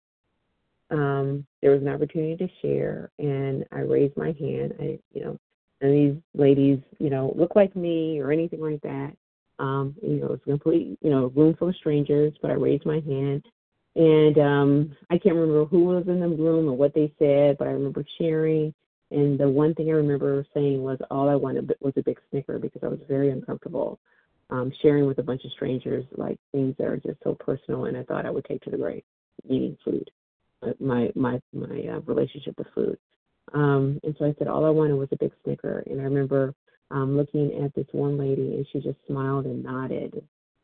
Um, 0.90 1.46
there 1.62 1.72
was 1.72 1.82
an 1.82 1.90
opportunity 1.90 2.38
to 2.38 2.52
share, 2.62 3.12
and 3.20 3.66
I 3.72 3.80
raised 3.80 4.16
my 4.18 4.34
hand. 4.40 4.74
I, 4.80 5.00
you 5.14 5.24
know, 5.24 5.38
and 5.82 5.94
these 5.94 6.22
ladies, 6.34 6.80
you 7.00 7.10
know, 7.10 7.34
look 7.36 7.56
like 7.56 7.76
me 7.76 8.20
or 8.20 8.32
anything 8.32 8.62
like 8.62 8.82
that. 8.82 9.14
Um, 9.60 9.96
you 10.02 10.20
know, 10.20 10.34
it's 10.34 10.44
a 10.44 10.50
complete, 10.50 10.98
you 11.02 11.10
know, 11.10 11.28
room 11.36 11.56
full 11.58 11.70
of 11.70 11.76
strangers, 11.76 12.34
but 12.42 12.52
I 12.52 12.56
raised 12.56 12.86
my 12.86 13.00
hand. 13.02 13.44
And 13.96 14.38
um, 14.38 14.96
I 15.10 15.18
can't 15.18 15.36
remember 15.36 15.66
who 15.66 15.86
was 15.86 16.08
in 16.08 16.20
the 16.20 16.28
room 16.28 16.70
or 16.70 16.74
what 16.74 16.94
they 16.94 17.12
said, 17.18 17.58
but 17.58 17.68
I 17.68 17.72
remember 17.72 18.06
sharing. 18.20 18.74
And 19.10 19.40
the 19.40 19.50
one 19.50 19.74
thing 19.74 19.90
I 19.90 19.94
remember 19.94 20.46
saying 20.54 20.82
was 20.82 21.00
all 21.10 21.30
I 21.30 21.36
wanted 21.36 21.74
was 21.80 21.94
a 21.98 22.04
big 22.04 22.20
snicker 22.30 22.60
because 22.60 22.84
I 22.84 22.88
was 22.88 23.00
very 23.08 23.32
uncomfortable 23.32 24.00
um, 24.50 24.72
sharing 24.82 25.06
with 25.06 25.20
a 25.20 25.24
bunch 25.24 25.44
of 25.46 25.52
strangers 25.52 26.06
like 26.16 26.38
things 26.52 26.76
that 26.78 26.88
are 26.88 26.98
just 26.98 27.20
so 27.24 27.36
personal, 27.36 27.86
and 27.86 27.98
I 27.98 28.04
thought 28.04 28.26
I 28.26 28.32
would 28.32 28.46
take 28.46 28.62
to 28.64 28.70
the 28.70 28.78
grave, 28.78 29.04
eating 29.46 29.78
food, 29.84 30.10
uh, 30.64 30.72
my 30.80 31.12
my 31.16 31.42
my 31.54 31.88
uh, 31.94 32.00
relationship 32.02 32.58
with 32.58 32.68
food. 32.74 32.98
Um, 33.54 34.00
and 34.04 34.16
so 34.18 34.26
I 34.26 34.36
said 34.38 34.48
all 34.48 34.66
I 34.66 34.70
wanted 34.70 34.96
was 34.96 35.10
a 35.12 35.18
big 35.18 35.32
snicker. 35.44 35.84
And 35.88 36.00
I 36.00 36.04
remember 36.04 36.54
um, 36.92 37.18
looking 37.18 37.64
at 37.64 37.74
this 37.76 37.88
one 37.92 38.18
lady, 38.18 38.56
and 38.56 38.66
she 38.72 38.80
just 38.80 38.98
smiled 39.08 39.46
and 39.46 39.64
nodded. 39.64 40.24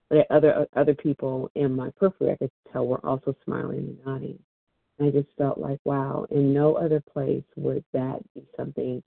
But 0.09 0.29
other 0.29 0.67
other 0.75 0.93
people 0.93 1.49
in 1.55 1.75
my 1.75 1.91
periphery, 1.97 2.31
I 2.31 2.37
could 2.37 2.51
tell, 2.71 2.85
were 2.85 3.05
also 3.05 3.35
smiling 3.45 3.79
and 3.79 4.05
nodding. 4.05 4.39
And 4.99 5.07
I 5.07 5.11
just 5.11 5.29
felt 5.37 5.57
like, 5.57 5.79
wow, 5.85 6.27
in 6.29 6.53
no 6.53 6.75
other 6.75 7.01
place 7.01 7.43
would 7.55 7.83
that 7.93 8.19
be 8.35 8.45
something 8.55 9.01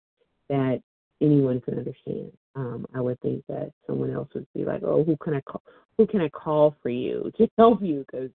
that 0.48 0.82
anyone 1.20 1.60
could 1.60 1.78
understand. 1.78 2.32
Um, 2.54 2.86
I 2.94 3.00
would 3.00 3.20
think 3.20 3.44
that 3.48 3.72
someone 3.86 4.10
else 4.10 4.28
would 4.34 4.46
be 4.54 4.64
like, 4.64 4.82
"Oh, 4.82 5.04
who 5.04 5.16
can 5.16 5.34
I 5.34 5.40
call? 5.40 5.62
Who 5.98 6.06
can 6.06 6.20
I 6.20 6.28
call 6.28 6.76
for 6.82 6.90
you 6.90 7.30
to 7.38 7.48
help 7.58 7.82
you?" 7.82 8.04
Because 8.06 8.30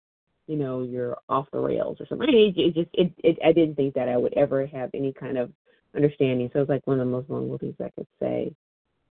you 0.48 0.58
know 0.58 0.82
you're 0.84 1.18
off 1.30 1.48
the 1.52 1.60
rails 1.60 1.98
or 2.00 2.06
something. 2.08 2.28
It, 2.30 2.58
it 2.58 2.74
just 2.76 2.90
it, 2.94 3.12
it 3.24 3.38
I 3.46 3.52
didn't 3.52 3.76
think 3.76 3.94
that 3.96 4.10
I 4.10 4.18
would 4.18 4.34
ever 4.34 4.66
have 4.68 4.90
any 4.94 5.14
kind 5.14 5.38
of 5.38 5.52
understanding. 5.96 6.50
So 6.52 6.60
it 6.60 6.62
was 6.64 6.70
like 6.70 6.88
one 6.88 7.00
of 7.00 7.06
the 7.06 7.12
most 7.12 7.28
vulnerable 7.28 7.58
things 7.58 7.76
I 7.80 7.90
could 7.96 8.08
say. 8.20 8.54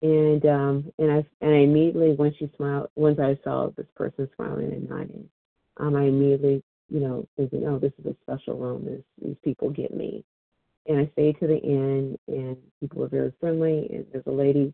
And 0.02 0.46
um 0.46 0.92
and 1.00 1.12
I 1.12 1.26
and 1.42 1.56
I 1.56 1.60
immediately 1.60 2.14
when 2.14 2.34
she 2.38 2.50
smiled 2.56 2.90
once 2.96 3.20
I 3.20 3.38
saw 3.44 3.70
this 3.76 3.88
person 3.96 4.30
smiling 4.36 4.72
and 4.72 4.90
nodding, 4.90 5.30
um 5.78 5.96
I 5.96 6.04
immediately 6.04 6.64
you 6.90 7.00
know 7.00 7.28
thinking 7.36 7.66
oh 7.68 7.80
this 7.80 7.94
is 8.00 8.06
a 8.06 8.16
special 8.24 8.58
room. 8.58 8.86
This, 8.86 9.02
these 9.24 9.38
people 9.44 9.70
get 9.70 9.96
me. 9.96 10.24
And 10.88 11.00
I 11.00 11.10
stayed 11.14 11.40
to 11.40 11.48
the 11.48 11.62
end, 11.64 12.18
and 12.28 12.58
people 12.80 13.02
were 13.02 13.10
very 13.10 13.34
friendly. 13.40 13.90
And 13.92 14.06
there's 14.12 14.28
a 14.28 14.32
lady 14.32 14.74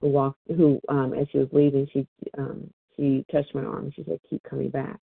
who 0.00 0.08
walked, 0.08 0.40
who 0.48 0.80
um, 0.88 1.14
as 1.14 1.26
she 1.30 1.38
was 1.38 1.48
leaving, 1.52 1.88
she 1.92 2.06
um, 2.36 2.70
she 2.96 3.24
touched 3.30 3.54
my 3.54 3.62
arm. 3.64 3.92
She 3.94 4.04
said, 4.04 4.20
"Keep 4.28 4.42
coming 4.42 4.70
back." 4.70 4.98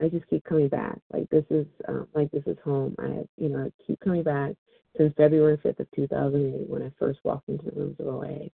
I 0.00 0.08
just 0.08 0.28
keep 0.28 0.44
coming 0.44 0.68
back. 0.68 0.98
Like 1.12 1.28
this 1.30 1.44
is 1.50 1.66
um, 1.88 2.08
like 2.14 2.30
this 2.30 2.42
is 2.46 2.56
home. 2.64 2.94
I 2.98 3.24
you 3.38 3.48
know 3.48 3.66
I 3.66 3.84
keep 3.86 4.00
coming 4.00 4.22
back 4.22 4.52
since 4.96 5.14
February 5.16 5.56
5th 5.58 5.80
of 5.80 5.90
2008 5.94 6.68
when 6.68 6.82
I 6.82 6.90
first 6.98 7.20
walked 7.24 7.48
into 7.48 7.64
the 7.66 7.72
rooms 7.72 7.96
of 8.00 8.06
OA. 8.06 8.50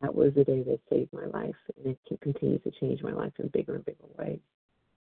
That 0.00 0.14
was 0.14 0.34
the 0.34 0.44
day 0.44 0.62
that 0.62 0.80
saved 0.90 1.12
my 1.12 1.26
life, 1.26 1.54
and 1.76 1.94
it 1.94 2.20
continues 2.20 2.62
to 2.64 2.72
change 2.80 3.02
my 3.02 3.12
life 3.12 3.32
in 3.38 3.48
bigger 3.48 3.76
and 3.76 3.84
bigger 3.84 4.04
ways. 4.18 4.40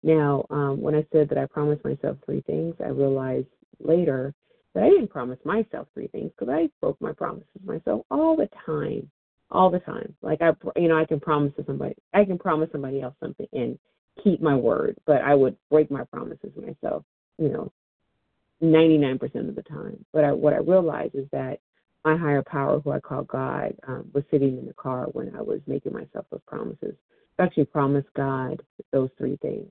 Now, 0.02 0.46
um, 0.50 0.82
when 0.82 0.96
I 0.96 1.06
said 1.12 1.30
that 1.30 1.38
I 1.38 1.46
promised 1.46 1.84
myself 1.84 2.18
three 2.26 2.42
things, 2.42 2.76
I 2.84 2.88
realized 2.88 3.48
later 3.80 4.34
that 4.74 4.84
I 4.84 4.90
didn't 4.90 5.10
promise 5.10 5.40
myself 5.44 5.88
three 5.94 6.08
things 6.08 6.32
because 6.38 6.54
I 6.54 6.70
broke 6.82 7.00
my 7.02 7.14
promises 7.14 7.48
myself 7.66 8.06
all 8.12 8.36
the 8.36 8.50
time, 8.66 9.10
all 9.52 9.70
the 9.70 9.80
time. 9.80 10.16
Like 10.22 10.42
I, 10.42 10.52
you 10.76 10.88
know, 10.88 10.98
I 10.98 11.06
can 11.06 11.20
promise 11.20 11.54
to 11.58 11.66
somebody, 11.66 11.96
I 12.14 12.26
can 12.26 12.38
promise 12.38 12.70
somebody 12.72 13.02
else 13.02 13.16
something 13.20 13.48
and 13.54 13.80
keep 14.24 14.42
my 14.42 14.56
word, 14.56 14.98
but 15.06 15.22
I 15.22 15.34
would 15.34 15.56
break 15.70 15.90
my 15.90 16.04
promises 16.06 16.52
myself, 16.56 17.04
you 17.38 17.50
know, 17.50 17.72
99% 18.62 19.22
of 19.50 19.56
the 19.56 19.64
time. 19.64 20.06
But 20.14 20.24
I, 20.24 20.32
what 20.32 20.54
I 20.54 20.58
realized 20.58 21.16
is 21.16 21.28
that 21.32 21.60
my 22.06 22.16
higher 22.16 22.44
power, 22.44 22.80
who 22.80 22.92
I 22.92 23.00
call 23.00 23.24
God, 23.24 23.76
um, 23.88 24.10
was 24.14 24.24
sitting 24.32 24.58
in 24.58 24.66
the 24.66 24.74
car 24.74 25.06
when 25.12 25.36
I 25.36 25.42
was 25.42 25.60
making 25.68 25.94
myself 25.94 26.26
those 26.32 26.42
promises. 26.48 26.96
I 27.38 27.44
actually 27.44 27.66
promised 27.66 28.08
God 28.16 28.62
those 28.92 29.10
three 29.18 29.38
things. 29.38 29.68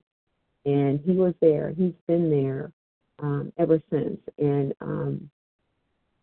And 0.65 1.01
He 1.01 1.13
was 1.13 1.35
there. 1.41 1.71
He's 1.77 1.95
been 2.07 2.31
there 2.31 2.73
um, 3.21 3.53
ever 3.59 3.81
since. 3.91 4.19
And, 4.39 4.75
um, 4.81 5.31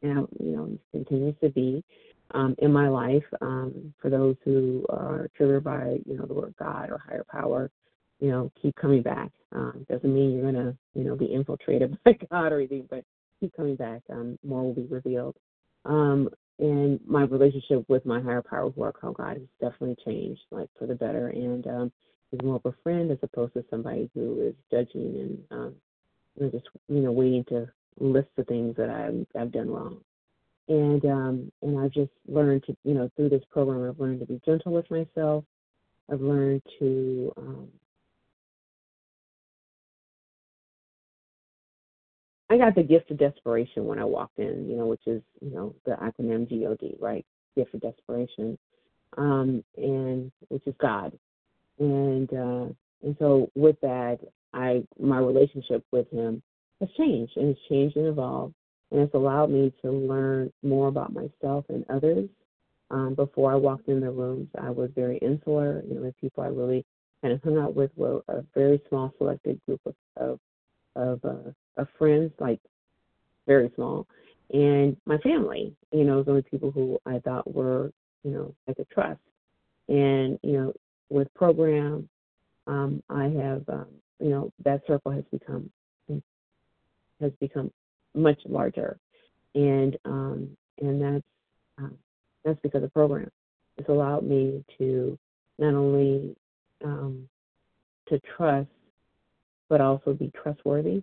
and, 0.02 0.28
you 0.40 0.56
know, 0.56 0.78
continues 0.92 1.36
to 1.42 1.50
be 1.50 1.84
um, 2.32 2.56
in 2.60 2.72
my 2.72 2.88
life. 2.88 3.24
Um, 3.42 3.94
for 4.02 4.10
those 4.10 4.36
who 4.44 4.86
are 4.90 5.30
triggered 5.36 5.64
by, 5.64 5.98
you 6.06 6.18
know, 6.18 6.25
the 6.25 6.34
word 6.34 6.56
God 6.60 6.90
or 6.90 6.98
higher 6.98 7.25
power, 7.30 7.72
you 8.20 8.30
know, 8.30 8.52
keep 8.62 8.75
coming 8.75 9.02
back. 9.02 9.32
Um, 9.52 9.86
doesn't 9.90 10.14
mean 10.14 10.34
you're 10.34 10.52
gonna, 10.52 10.75
you 10.94 11.04
know, 11.04 11.16
be 11.16 11.25
infiltrated 11.25 11.98
by 12.06 12.18
God 12.30 12.52
or 12.52 12.60
anything, 12.60 12.88
but 12.90 13.04
keep 13.40 13.56
coming 13.56 13.75
back. 13.75 14.02
Um, 14.10 14.38
more 14.44 14.64
will 14.64 14.74
be 14.74 14.88
revealed. 14.90 15.36
Um, 15.86 16.30
and 16.58 17.00
my 17.06 17.24
relationship 17.24 17.84
with 17.90 18.06
my 18.06 18.22
higher 18.22 18.42
power, 18.42 18.70
who 18.70 18.84
I 18.84 18.92
call 18.92 19.12
God, 19.12 19.38
has 19.38 19.48
definitely 19.60 19.98
changed, 20.06 20.42
like 20.52 20.70
for 20.80 20.88
the 20.88 20.96
better. 20.96 21.28
And 21.28 21.68
um, 21.68 21.92
is 22.32 22.40
more 22.44 22.56
of 22.56 22.66
a 22.66 22.75
friend 22.84 23.12
as 23.12 23.18
opposed 23.22 23.54
to 23.54 23.66
somebody 23.70 24.10
who 24.14 24.42
is 24.42 24.56
judging 24.72 25.16
and 25.52 25.60
um, 25.60 25.75
know, 26.44 26.50
just 26.50 26.68
you 26.88 27.01
know 27.01 27.12
waiting 27.12 27.44
to 27.46 27.70
list 28.00 28.30
the 28.36 28.44
things 28.44 28.75
that 28.77 28.89
I've 28.89 29.25
I've 29.39 29.51
done 29.51 29.70
wrong. 29.70 30.00
And 30.68 31.06
um, 31.06 31.51
and 31.62 31.80
I've 31.80 31.92
just 31.92 32.12
learned 32.27 32.63
to, 32.65 32.75
you 32.84 32.96
know, 32.96 33.10
through 33.15 33.30
this 33.30 33.44
program, 33.51 33.88
I've 33.88 34.00
learned 34.00 34.22
to 34.22 34.25
be 34.25 34.42
gentle 34.46 34.74
with 34.74 34.89
myself. 34.89 35.44
I've 36.12 36.22
learned 36.22 36.62
to 36.80 37.34
um, 37.38 37.68
I 42.50 42.58
got 42.58 42.75
the 42.75 42.84
gift 42.84 43.12
of 43.12 43.18
desperation 43.18 43.86
when 43.86 44.00
I 44.00 44.06
walked 44.06 44.38
in, 44.38 44.70
you 44.70 44.77
know, 44.77 44.86
which 44.86 45.06
is, 45.08 45.22
you 45.42 45.50
know, 45.50 45.74
the 45.86 45.92
acronym 45.94 46.48
GOD, 46.48 46.96
right? 47.00 47.25
Gift 47.56 47.74
of 47.74 47.82
desperation, 47.82 48.58
um, 49.18 49.63
and 49.77 50.32
which 50.50 50.65
is 50.68 50.75
God. 50.80 51.18
And 51.80 52.32
uh, 52.32 52.68
and 53.04 53.15
so 53.20 53.50
with 53.56 53.80
that, 53.82 54.20
I 54.56 54.84
my 55.00 55.20
relationship 55.20 55.84
with 55.92 56.10
Him 56.10 56.42
has 56.80 56.90
changed, 56.98 57.34
and 57.38 57.50
it's 57.50 57.60
changed 57.70 57.98
and 57.98 58.08
evolved, 58.08 58.56
and 58.92 59.02
it's 59.02 59.14
allowed 59.14 59.52
me 59.52 59.72
to 59.84 59.92
learn 59.92 60.52
more 60.64 60.88
about 60.88 61.14
myself 61.14 61.66
and 61.70 61.86
others. 61.90 62.28
Um, 62.90 63.16
before 63.16 63.52
I 63.52 63.56
walked 63.56 63.90
in 63.90 64.00
the 64.00 64.12
rooms, 64.12 64.48
I 64.60 64.70
was 64.70 64.90
very 64.96 65.18
insular. 65.18 65.84
You 65.88 65.96
know, 65.96 66.04
the 66.04 66.14
people 66.22 66.44
I 66.44 66.48
really 66.48 66.86
kind 67.22 67.34
of 67.34 67.44
hung 67.44 67.58
out 67.58 67.76
with 67.76 67.92
were 67.96 68.22
a 68.28 68.44
very 68.54 68.82
small, 68.90 69.14
selected 69.18 69.60
group 69.66 69.82
of 69.86 69.96
of, 70.16 70.40
of 70.96 71.26
uh, 71.26 71.52
of 71.78 71.88
friends, 71.98 72.32
like 72.40 72.62
very 73.48 73.72
small, 73.76 74.08
and 74.54 74.96
my 75.06 75.18
family. 75.18 75.76
You 75.92 76.06
know, 76.06 76.18
was 76.18 76.28
only 76.28 76.44
people 76.44 76.72
who 76.72 76.98
I 77.06 77.20
thought 77.20 77.54
were, 77.54 77.92
you 78.24 78.32
know, 78.32 78.56
I 78.68 78.74
could 78.74 78.90
trust. 78.90 79.20
And 79.90 80.40
you 80.42 80.54
know, 80.54 80.74
with 81.10 81.34
program, 81.34 82.10
um, 82.68 83.04
I 83.10 83.26
have, 83.26 83.64
um, 83.70 83.88
you 84.20 84.30
know, 84.30 84.52
that 84.64 84.82
circle 84.88 85.12
has 85.12 85.24
become 85.32 85.70
has 87.22 87.32
become 87.40 87.72
much 88.14 88.40
larger, 88.46 88.98
and 89.54 89.98
um, 90.06 90.50
and 90.82 91.02
that's 91.02 91.24
um, 91.78 91.98
that's 92.44 92.60
because 92.62 92.84
of 92.84 92.94
program. 92.94 93.32
It's 93.78 93.90
allowed 93.90 94.24
me 94.24 94.64
to 94.78 95.18
not 95.60 95.74
only 95.74 96.36
um, 96.84 97.30
to 98.10 98.20
trust, 98.36 98.70
but 99.70 99.82
also 99.82 100.14
be 100.14 100.32
trustworthy 100.42 101.02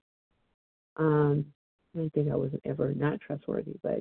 um, 0.96 1.46
I 1.94 1.98
didn't 1.98 2.14
think 2.14 2.30
I 2.30 2.36
was 2.36 2.52
ever 2.64 2.92
not 2.94 3.20
trustworthy, 3.20 3.74
but 3.82 4.00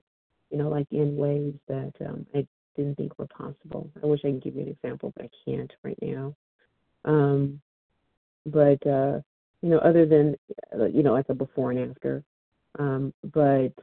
you 0.49 0.57
know, 0.57 0.69
like 0.69 0.87
in 0.91 1.15
ways 1.15 1.53
that 1.67 1.93
um, 2.05 2.25
I 2.35 2.45
didn't 2.75 2.95
think 2.95 3.17
were 3.17 3.27
possible. 3.27 3.89
I 4.01 4.05
wish 4.05 4.21
I 4.23 4.31
could 4.31 4.43
give 4.43 4.55
you 4.55 4.63
an 4.63 4.67
example, 4.69 5.13
but 5.15 5.25
I 5.25 5.29
can't 5.45 5.71
right 5.83 5.97
now. 6.01 6.35
Um, 7.05 7.61
but 8.45 8.85
uh, 8.87 9.19
you 9.61 9.69
know, 9.69 9.79
other 9.79 10.05
than 10.05 10.35
uh, 10.73 10.85
you 10.85 11.03
know, 11.03 11.13
like 11.13 11.29
a 11.29 11.33
before 11.33 11.71
and 11.71 11.91
after. 11.91 12.23
Um, 12.79 13.13
but 13.33 13.73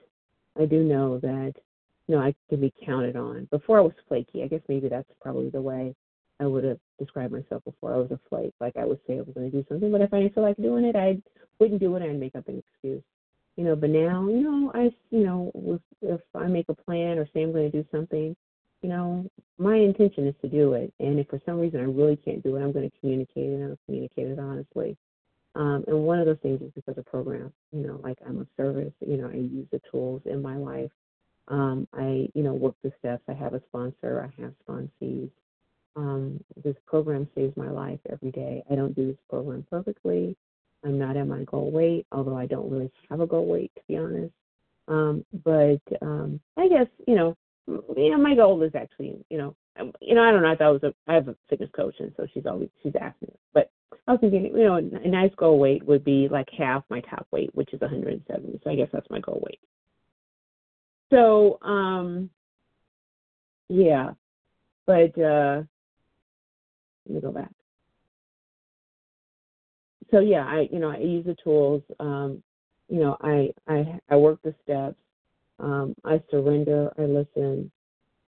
I 0.58 0.64
do 0.64 0.82
know 0.82 1.18
that 1.18 1.54
you 2.06 2.16
know 2.16 2.22
I 2.22 2.34
can 2.48 2.60
be 2.60 2.72
counted 2.84 3.16
on. 3.16 3.48
Before 3.50 3.78
I 3.78 3.82
was 3.82 3.92
flaky. 4.08 4.42
I 4.42 4.48
guess 4.48 4.62
maybe 4.68 4.88
that's 4.88 5.10
probably 5.20 5.50
the 5.50 5.62
way 5.62 5.94
I 6.40 6.46
would 6.46 6.64
have 6.64 6.78
described 6.98 7.32
myself 7.32 7.64
before. 7.64 7.94
I 7.94 7.98
was 7.98 8.10
a 8.10 8.20
flake. 8.28 8.54
Like 8.60 8.76
I 8.76 8.84
would 8.84 9.00
say 9.06 9.14
I 9.14 9.22
was 9.22 9.34
going 9.34 9.50
to 9.50 9.56
do 9.56 9.66
something, 9.68 9.90
but 9.90 10.00
if 10.00 10.12
I 10.12 10.20
didn't 10.20 10.34
feel 10.34 10.44
like 10.44 10.56
doing 10.56 10.84
it, 10.84 10.96
I 10.96 11.18
wouldn't 11.58 11.80
do 11.80 11.96
it. 11.96 12.02
I'd 12.02 12.18
make 12.18 12.36
up 12.36 12.48
an 12.48 12.58
excuse. 12.58 13.02
You 13.56 13.64
know, 13.64 13.74
but 13.74 13.90
now, 13.90 14.28
you 14.28 14.42
know, 14.42 14.70
I, 14.72 14.90
you 15.10 15.24
know, 15.24 15.80
if 16.00 16.20
I 16.32 16.46
make 16.46 16.68
a 16.68 16.74
plan 16.74 17.18
or 17.18 17.26
say 17.34 17.42
I'm 17.42 17.50
going 17.50 17.68
to 17.68 17.82
do 17.82 17.88
something, 17.90 18.36
you 18.82 18.88
know, 18.88 19.28
my 19.58 19.76
intention 19.76 20.26
is 20.26 20.34
to 20.42 20.48
do 20.48 20.74
it. 20.74 20.92
And 21.00 21.18
if 21.18 21.28
for 21.28 21.40
some 21.44 21.58
reason 21.58 21.80
I 21.80 21.84
really 21.84 22.16
can't 22.16 22.42
do 22.42 22.56
it, 22.56 22.62
I'm 22.62 22.72
going 22.72 22.88
to 22.88 23.00
communicate 23.00 23.50
and 23.50 23.64
I'll 23.64 23.78
communicate 23.86 24.28
it 24.28 24.38
honestly. 24.38 24.96
Um, 25.54 25.84
and 25.88 26.04
one 26.04 26.20
of 26.20 26.26
those 26.26 26.38
things 26.42 26.60
is 26.62 26.70
because 26.74 26.96
of 26.96 27.04
the 27.04 27.10
program. 27.10 27.52
You 27.72 27.86
know, 27.86 28.00
like 28.02 28.18
I'm 28.26 28.38
of 28.38 28.46
service. 28.56 28.92
You 29.00 29.16
know, 29.16 29.28
I 29.28 29.34
use 29.34 29.66
the 29.72 29.80
tools 29.90 30.22
in 30.26 30.40
my 30.40 30.56
life. 30.56 30.90
Um, 31.48 31.88
I, 31.94 32.28
you 32.34 32.42
know, 32.42 32.52
work 32.52 32.76
the 32.82 32.92
steps. 32.98 33.22
I 33.28 33.32
have 33.32 33.54
a 33.54 33.62
sponsor. 33.68 34.22
I 34.22 34.42
have 34.42 34.52
sponsees. 34.68 35.30
Um, 35.96 36.38
this 36.62 36.76
program 36.86 37.26
saves 37.34 37.56
my 37.56 37.70
life 37.70 37.98
every 38.08 38.30
day. 38.30 38.62
I 38.70 38.76
don't 38.76 38.94
do 38.94 39.08
this 39.08 39.18
program 39.28 39.66
perfectly. 39.68 40.36
I'm 40.84 40.98
not 40.98 41.16
at 41.16 41.26
my 41.26 41.42
goal 41.44 41.72
weight, 41.72 42.06
although 42.12 42.36
I 42.36 42.46
don't 42.46 42.70
really 42.70 42.92
have 43.10 43.20
a 43.20 43.26
goal 43.26 43.46
weight 43.46 43.72
to 43.74 43.82
be 43.88 43.96
honest. 43.96 44.32
Um, 44.86 45.24
but 45.44 45.80
um, 46.00 46.40
I 46.56 46.68
guess 46.68 46.86
you 47.06 47.16
know, 47.16 47.36
you 47.96 48.10
know, 48.10 48.18
my 48.18 48.34
goal 48.34 48.62
is 48.62 48.72
actually, 48.74 49.24
you 49.28 49.38
know, 49.38 49.54
you 50.00 50.14
know, 50.14 50.22
I 50.22 50.32
don't 50.32 50.42
know. 50.42 50.50
I 50.50 50.56
thought 50.56 50.74
it 50.74 50.82
was 50.82 50.92
a. 50.92 51.10
I 51.10 51.14
have 51.14 51.28
a 51.28 51.36
fitness 51.48 51.70
coach, 51.74 51.94
and 52.00 52.12
so 52.16 52.26
she's 52.32 52.46
always 52.46 52.68
she's 52.82 52.94
asked 53.00 53.22
me. 53.22 53.28
But 53.54 53.70
I 54.06 54.12
was 54.12 54.20
thinking, 54.20 54.44
you 54.44 54.64
know, 54.64 54.76
a 54.76 55.08
nice 55.08 55.32
goal 55.36 55.58
weight 55.58 55.84
would 55.84 56.04
be 56.04 56.28
like 56.30 56.48
half 56.56 56.82
my 56.90 57.00
top 57.00 57.26
weight, 57.30 57.54
which 57.54 57.72
is 57.72 57.80
170. 57.80 58.60
So 58.64 58.70
I 58.70 58.74
guess 58.74 58.88
that's 58.92 59.08
my 59.10 59.20
goal 59.20 59.40
weight. 59.44 59.60
So, 61.10 61.58
um, 61.62 62.30
yeah, 63.68 64.10
but 64.86 65.16
uh, 65.18 65.62
let 67.06 67.14
me 67.14 67.20
go 67.20 67.32
back. 67.32 67.50
So 70.10 70.20
yeah, 70.20 70.44
I 70.44 70.68
you 70.72 70.78
know 70.78 70.90
I 70.90 70.98
use 70.98 71.26
the 71.26 71.36
tools. 71.42 71.82
Um, 72.00 72.42
you 72.88 73.00
know 73.00 73.16
I 73.20 73.50
I 73.68 74.00
I 74.10 74.16
work 74.16 74.40
the 74.42 74.54
steps. 74.64 74.96
Um, 75.58 75.94
I 76.04 76.22
surrender. 76.30 76.92
I 76.98 77.02
listen. 77.02 77.70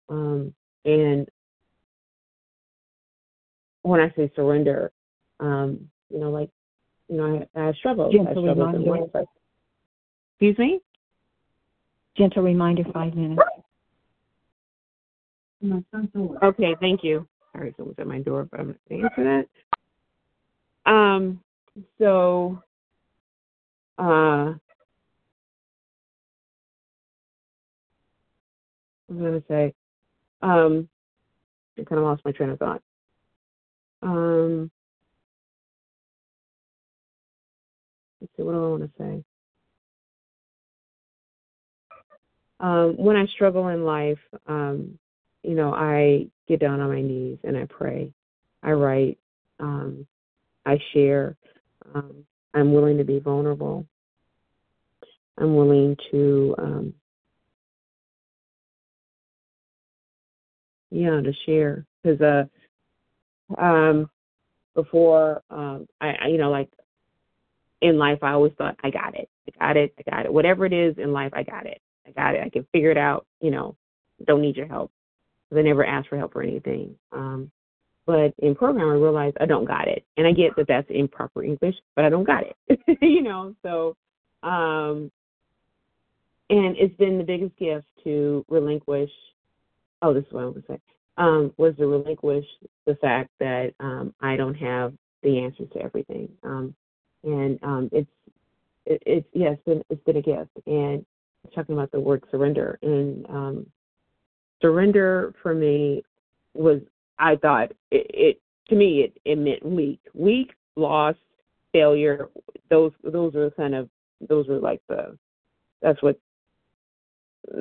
Um, 0.09 0.55
and 0.85 1.29
when 3.83 4.01
I 4.01 4.13
say 4.17 4.31
surrender, 4.35 4.93
um, 5.39 5.91
you 6.11 6.19
know, 6.19 6.31
like, 6.31 6.51
you 7.09 7.17
know, 7.17 7.47
I, 7.57 7.61
I 7.61 7.73
struggle. 7.75 8.11
Gentle 8.11 8.49
I 8.49 8.53
reminder. 8.53 8.91
life. 8.91 9.27
Excuse 10.35 10.59
me? 10.59 10.81
Gentle 12.17 12.43
reminder, 12.43 12.85
five 12.93 13.15
minutes. 13.15 13.43
Okay, 16.43 16.75
thank 16.81 17.05
you. 17.05 17.27
Sorry, 17.53 17.75
someone's 17.77 17.99
at 17.99 18.07
my 18.07 18.21
door, 18.21 18.49
but 18.51 18.61
I'm 18.61 18.69
not 18.69 18.77
going 18.89 19.01
to 19.01 19.07
answer 19.07 19.47
that. 20.87 20.91
Um, 20.91 21.41
so, 21.99 22.63
uh, 23.99 24.55
I'm 29.11 29.19
going 29.19 29.41
to 29.41 29.47
say, 29.49 29.75
um, 30.43 30.89
I 31.79 31.85
kind 31.85 31.99
of 31.99 32.05
lost 32.05 32.25
my 32.25 32.33
train 32.33 32.51
of 32.51 32.59
thought. 32.59 32.83
Um, 34.03 34.71
let's 38.21 38.33
see, 38.37 38.43
what 38.43 38.53
do 38.53 38.65
I 38.65 38.69
want 38.69 38.83
to 38.83 38.91
say? 38.99 39.25
Um, 42.61 42.95
when 42.97 43.17
I 43.17 43.27
struggle 43.27 43.69
in 43.69 43.85
life, 43.85 44.19
um, 44.47 44.99
you 45.43 45.55
know, 45.55 45.75
I 45.75 46.29
get 46.47 46.61
down 46.61 46.81
on 46.81 46.91
my 46.91 47.01
knees 47.01 47.39
and 47.45 47.57
I 47.57 47.65
pray. 47.65 48.13
I 48.63 48.73
write. 48.73 49.19
Um, 49.59 50.07
I 50.67 50.79
share. 50.93 51.37
Um, 51.95 52.25
I'm 52.53 52.73
willing 52.73 52.99
to 52.99 53.05
be 53.05 53.19
vulnerable. 53.19 53.87
I'm 55.39 55.55
willing 55.57 55.97
to, 56.11 56.55
um, 56.59 56.95
yeah, 60.91 61.21
to 61.21 61.33
share. 61.47 61.85
Because 62.03 62.21
uh, 62.21 63.61
um, 63.61 64.11
before, 64.75 65.43
um, 65.51 65.87
I, 66.01 66.13
I, 66.23 66.27
you 66.29 66.39
know, 66.39 66.51
like 66.51 66.71
in 67.81 67.99
life, 67.99 68.19
I 68.23 68.33
always 68.33 68.53
thought 68.59 68.77
I 68.83 68.91
got 68.91 69.15
it. 69.15 69.29
I 69.49 69.59
got 69.59 69.77
it. 69.77 69.95
I 69.99 70.11
got 70.11 70.27
it. 70.27 70.33
Whatever 70.33 70.67
it 70.67 70.73
is 70.73 70.97
in 70.99 71.13
life, 71.13 71.33
I 71.35 71.43
got 71.43 71.67
it. 71.67 71.81
I 72.07 72.11
got 72.11 72.35
it. 72.35 72.43
I 72.45 72.49
can 72.49 72.67
figure 72.73 72.91
it 72.91 72.99
out. 72.99 73.27
You 73.41 73.51
know, 73.51 73.77
don't 74.27 74.43
need 74.43 74.57
your 74.57 74.67
help. 74.67 74.91
They 75.51 75.63
never 75.63 75.85
asked 75.85 76.09
for 76.09 76.17
help 76.17 76.37
or 76.37 76.43
anything. 76.43 76.95
Um, 77.13 77.51
but 78.07 78.35
in 78.39 78.55
program, 78.55 78.89
I 78.89 78.95
realized 78.95 79.37
I 79.41 79.47
don't 79.47 79.67
got 79.67 79.89
it, 79.89 80.05
and 80.17 80.27
I 80.27 80.33
get 80.33 80.57
that 80.57 80.67
that's 80.69 80.87
improper 80.91 81.45
English, 81.45 81.75
but 81.95 82.05
I 82.05 82.09
don't 82.09 82.27
got 82.27 82.45
it. 82.45 82.81
you 83.03 83.23
know, 83.23 83.55
so 83.63 83.97
um, 84.43 85.11
and 86.51 86.77
it's 86.77 86.97
been 86.97 87.19
the 87.19 87.25
biggest 87.25 87.57
gift 87.57 87.87
to 88.05 88.45
relinquish. 88.49 89.11
Oh, 90.03 90.15
this 90.15 90.25
is 90.25 90.33
what 90.33 90.43
I 90.43 90.47
was 90.47 90.63
say. 90.69 90.79
Um, 91.17 91.53
was 91.57 91.75
to 91.77 91.87
relinquish 91.87 92.47
the 92.87 92.95
fact 92.97 93.31
that 93.41 93.75
um, 93.81 94.15
I 94.21 94.37
don't 94.37 94.55
have 94.55 94.95
the 95.23 95.39
answers 95.39 95.69
to 95.75 95.83
everything, 95.83 96.29
um, 96.43 96.75
and 97.25 97.59
um, 97.63 97.91
it's 97.93 98.11
it, 98.87 99.03
it's 99.05 99.29
yeah, 99.35 99.51
it's 99.51 99.65
been 99.65 99.83
it's 99.91 100.03
been 100.05 100.17
a 100.17 100.23
gift. 100.23 100.51
And 100.67 101.05
talking 101.55 101.75
about 101.75 101.91
the 101.91 102.01
word 102.01 102.25
surrender, 102.31 102.79
and 102.83 103.27
um, 103.29 103.67
surrender 104.63 105.35
for 105.43 105.55
me 105.55 106.03
was 106.55 106.81
I 107.19 107.37
thought 107.37 107.73
it, 107.91 108.07
it 108.15 108.41
to 108.69 108.77
me 108.77 109.01
it, 109.01 109.19
it 109.25 109.37
meant 109.37 109.65
weak, 109.65 110.01
weak, 110.15 110.55
loss, 110.77 111.17
failure. 111.73 112.31
Those 112.71 112.93
those 113.05 113.35
were 113.35 113.51
kind 113.51 113.75
of 113.75 113.91
those 114.27 114.49
were 114.49 114.59
like 114.59 114.81
the 114.89 115.19
that's 115.83 116.03
what 116.03 116.19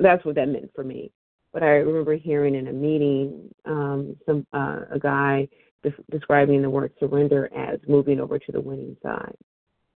that's 0.00 0.24
what 0.24 0.36
that 0.36 0.48
meant 0.48 0.70
for 0.74 0.84
me. 0.84 1.10
But 1.52 1.62
I 1.62 1.76
remember 1.78 2.14
hearing 2.14 2.54
in 2.54 2.68
a 2.68 2.72
meeting 2.72 3.52
um, 3.64 4.16
some 4.24 4.46
uh, 4.52 4.80
a 4.92 4.98
guy 4.98 5.48
de- 5.82 6.04
describing 6.10 6.62
the 6.62 6.70
word 6.70 6.92
surrender 7.00 7.50
as 7.56 7.80
moving 7.88 8.20
over 8.20 8.38
to 8.38 8.52
the 8.52 8.60
winning 8.60 8.96
side, 9.02 9.36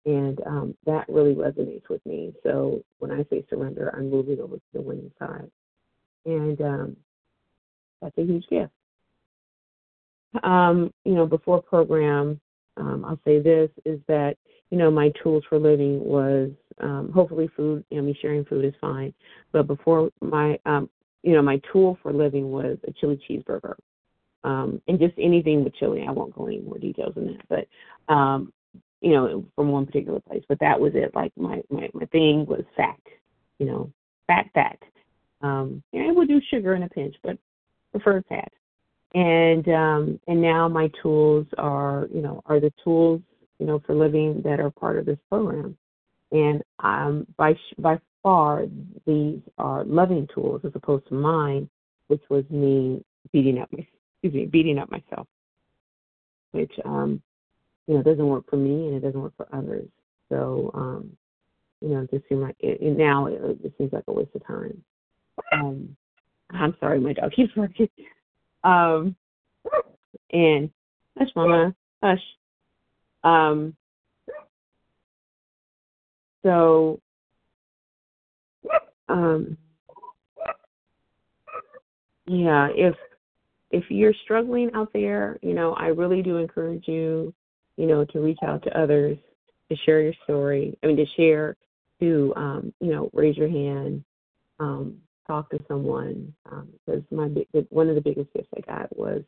and 0.06 0.40
um, 0.46 0.76
that 0.86 1.08
really 1.08 1.34
resonates 1.34 1.88
with 1.88 2.04
me. 2.06 2.32
So 2.42 2.82
when 2.98 3.10
I 3.10 3.24
say 3.30 3.44
surrender, 3.50 3.92
I'm 3.96 4.10
moving 4.10 4.40
over 4.40 4.56
to 4.56 4.62
the 4.72 4.80
winning 4.80 5.10
side, 5.18 5.50
and 6.24 6.60
um, 6.60 6.96
that's 8.00 8.16
a 8.18 8.22
huge 8.22 8.46
gift. 8.48 8.72
Um, 10.44 10.92
you 11.04 11.14
know, 11.14 11.26
before 11.26 11.60
program, 11.60 12.40
um, 12.76 13.04
I'll 13.04 13.20
say 13.24 13.40
this 13.40 13.70
is 13.84 13.98
that 14.06 14.36
you 14.70 14.78
know 14.78 14.90
my 14.90 15.12
tools 15.22 15.42
for 15.48 15.58
living 15.58 15.98
was 16.04 16.50
um, 16.80 17.10
hopefully 17.12 17.50
food. 17.56 17.84
You 17.90 17.98
know, 17.98 18.04
me 18.04 18.18
sharing 18.22 18.44
food 18.44 18.64
is 18.64 18.74
fine, 18.80 19.12
but 19.52 19.66
before 19.66 20.10
my 20.20 20.58
um, 20.64 20.88
you 21.22 21.32
know 21.32 21.42
my 21.42 21.60
tool 21.72 21.98
for 22.02 22.12
living 22.12 22.50
was 22.50 22.78
a 22.86 22.92
chili 22.92 23.20
cheeseburger, 23.28 23.74
um, 24.44 24.80
and 24.88 24.98
just 24.98 25.14
anything 25.18 25.64
with 25.64 25.74
chili. 25.76 26.04
I 26.06 26.12
won't 26.12 26.34
go 26.34 26.46
any 26.46 26.60
more 26.60 26.78
details 26.78 27.14
than 27.14 27.26
that, 27.26 27.48
but 27.48 28.12
um, 28.12 28.52
you 29.00 29.12
know, 29.12 29.44
from 29.54 29.70
one 29.70 29.86
particular 29.86 30.20
place. 30.20 30.44
But 30.48 30.60
that 30.60 30.78
was 30.78 30.92
it. 30.94 31.14
Like 31.14 31.32
my 31.36 31.62
my 31.70 31.88
my 31.92 32.06
thing 32.06 32.46
was 32.46 32.64
fat, 32.76 33.00
you 33.58 33.66
know, 33.66 33.92
fat 34.26 34.46
fat. 34.54 34.78
Um, 35.42 35.82
and 35.92 36.08
I 36.08 36.12
would 36.12 36.28
do 36.28 36.40
sugar 36.50 36.74
in 36.74 36.82
a 36.82 36.88
pinch, 36.88 37.16
but 37.22 37.38
preferred 37.92 38.24
fat 38.28 38.52
and 39.14 39.68
um, 39.68 40.20
and 40.26 40.40
now 40.40 40.68
my 40.68 40.90
tools 41.02 41.46
are 41.58 42.08
you 42.12 42.20
know 42.20 42.42
are 42.46 42.60
the 42.60 42.72
tools 42.84 43.20
you 43.58 43.66
know 43.66 43.80
for 43.86 43.94
living 43.94 44.40
that 44.44 44.60
are 44.60 44.70
part 44.70 44.98
of 44.98 45.06
this 45.06 45.18
program, 45.28 45.76
and 46.32 46.62
um, 46.80 47.26
by 47.36 47.54
by 47.78 47.98
far 48.22 48.66
these 49.06 49.40
are 49.58 49.84
loving 49.84 50.28
tools 50.34 50.62
as 50.64 50.72
opposed 50.74 51.06
to 51.08 51.14
mine, 51.14 51.68
which 52.08 52.22
was 52.28 52.44
me 52.50 53.04
beating 53.32 53.58
up 53.58 53.68
my 53.72 53.86
excuse 54.22 54.34
me 54.34 54.46
beating 54.46 54.78
up 54.78 54.90
myself, 54.90 55.26
which 56.52 56.72
um, 56.84 57.22
you 57.86 57.94
know 57.94 58.02
doesn't 58.02 58.26
work 58.26 58.44
for 58.48 58.56
me 58.56 58.88
and 58.88 58.96
it 58.96 59.00
doesn't 59.00 59.20
work 59.20 59.34
for 59.36 59.48
others. 59.52 59.88
So 60.28 60.70
um, 60.74 61.16
you 61.80 61.88
know 61.88 62.00
it 62.02 62.10
just 62.10 62.28
seem 62.28 62.40
like 62.40 62.56
it, 62.60 62.78
it 62.80 62.96
now 62.96 63.26
it, 63.26 63.40
it 63.64 63.72
seems 63.78 63.92
like 63.92 64.04
a 64.08 64.12
waste 64.12 64.34
of 64.34 64.46
time. 64.46 64.82
Um, 65.52 65.96
I'm 66.50 66.76
sorry, 66.80 67.00
my 67.00 67.12
dog 67.12 67.32
keeps 67.32 67.52
barking. 67.54 67.88
Um, 68.64 69.16
and 70.32 70.70
hush, 71.18 71.28
mama, 71.34 71.74
hush. 72.02 72.22
Um, 73.24 73.74
so, 76.42 77.00
um, 79.10 79.56
yeah, 82.26 82.68
if 82.74 82.94
if 83.70 83.84
you're 83.88 84.14
struggling 84.24 84.70
out 84.74 84.92
there, 84.92 85.38
you 85.42 85.52
know, 85.52 85.74
I 85.74 85.86
really 85.86 86.22
do 86.22 86.36
encourage 86.38 86.86
you, 86.88 87.32
you 87.76 87.86
know, 87.86 88.04
to 88.06 88.20
reach 88.20 88.38
out 88.44 88.62
to 88.64 88.80
others, 88.80 89.16
to 89.68 89.76
share 89.84 90.00
your 90.00 90.14
story. 90.24 90.76
I 90.82 90.86
mean, 90.86 90.96
to 90.96 91.06
share, 91.16 91.56
to 92.00 92.32
um, 92.36 92.72
you 92.80 92.92
know, 92.92 93.10
raise 93.12 93.36
your 93.36 93.48
hand, 93.48 94.04
um, 94.58 94.98
talk 95.26 95.50
to 95.50 95.58
someone 95.68 96.34
because 96.44 97.02
um, 97.10 97.16
my 97.16 97.28
big, 97.28 97.46
one 97.70 97.88
of 97.88 97.94
the 97.94 98.00
biggest 98.00 98.32
gifts 98.34 98.48
I 98.56 98.60
got 98.60 98.96
was 98.96 99.22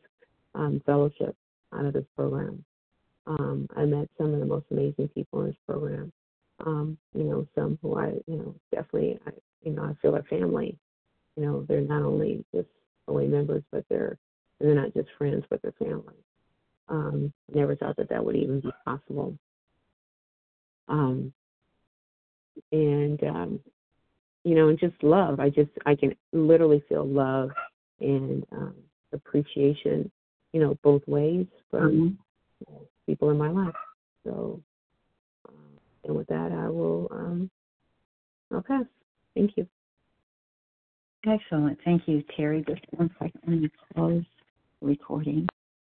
um, 0.55 0.81
fellowship 0.85 1.35
out 1.73 1.85
of 1.85 1.93
this 1.93 2.05
program. 2.15 2.63
Um, 3.25 3.67
I 3.75 3.85
met 3.85 4.09
some 4.17 4.33
of 4.33 4.39
the 4.39 4.45
most 4.45 4.65
amazing 4.71 5.09
people 5.09 5.41
in 5.41 5.47
this 5.47 5.55
program. 5.67 6.11
Um, 6.65 6.97
you 7.13 7.23
know, 7.23 7.47
some 7.55 7.79
who 7.81 7.97
I, 7.97 8.13
you 8.27 8.37
know, 8.37 8.55
definitely, 8.71 9.19
I, 9.25 9.31
you 9.63 9.73
know, 9.73 9.83
I 9.83 9.93
feel 10.01 10.15
are 10.15 10.23
family. 10.23 10.77
You 11.35 11.45
know, 11.45 11.65
they're 11.67 11.81
not 11.81 12.03
only 12.03 12.45
just 12.53 12.67
OA 13.07 13.25
members, 13.25 13.63
but 13.71 13.85
they're 13.89 14.17
they're 14.59 14.75
not 14.75 14.93
just 14.93 15.09
friends, 15.17 15.43
but 15.49 15.61
they're 15.61 15.73
family. 15.73 16.15
Um, 16.89 17.33
never 17.53 17.75
thought 17.75 17.97
that 17.97 18.09
that 18.09 18.23
would 18.23 18.35
even 18.35 18.59
be 18.59 18.71
possible. 18.85 19.37
Um, 20.87 21.33
and 22.71 23.23
um, 23.23 23.59
you 24.43 24.55
know, 24.55 24.69
and 24.69 24.79
just 24.79 25.01
love. 25.01 25.39
I 25.39 25.49
just 25.49 25.71
I 25.85 25.95
can 25.95 26.15
literally 26.31 26.83
feel 26.89 27.05
love 27.05 27.49
and 27.99 28.45
um, 28.51 28.75
appreciation, 29.13 30.11
you 30.51 30.59
know, 30.59 30.77
both 30.83 31.01
ways 31.07 31.47
from 31.71 32.17
mm-hmm. 32.67 32.83
people 33.07 33.29
in 33.29 33.37
my 33.37 33.49
life. 33.49 33.75
So, 34.25 34.61
um, 35.47 35.55
and 36.03 36.15
with 36.15 36.27
that, 36.27 36.51
I 36.51 36.69
will 36.69 37.07
um, 37.11 37.49
I'll 38.53 38.61
pass. 38.61 38.85
Thank 39.35 39.51
you. 39.57 39.67
Excellent. 41.27 41.79
Thank 41.85 42.07
you, 42.07 42.23
Terri. 42.37 42.67
Just 42.67 42.81
one 42.91 43.09
second. 43.19 43.39
Let 43.47 43.59
me 43.59 43.71
close 43.93 44.23
recording. 44.81 45.47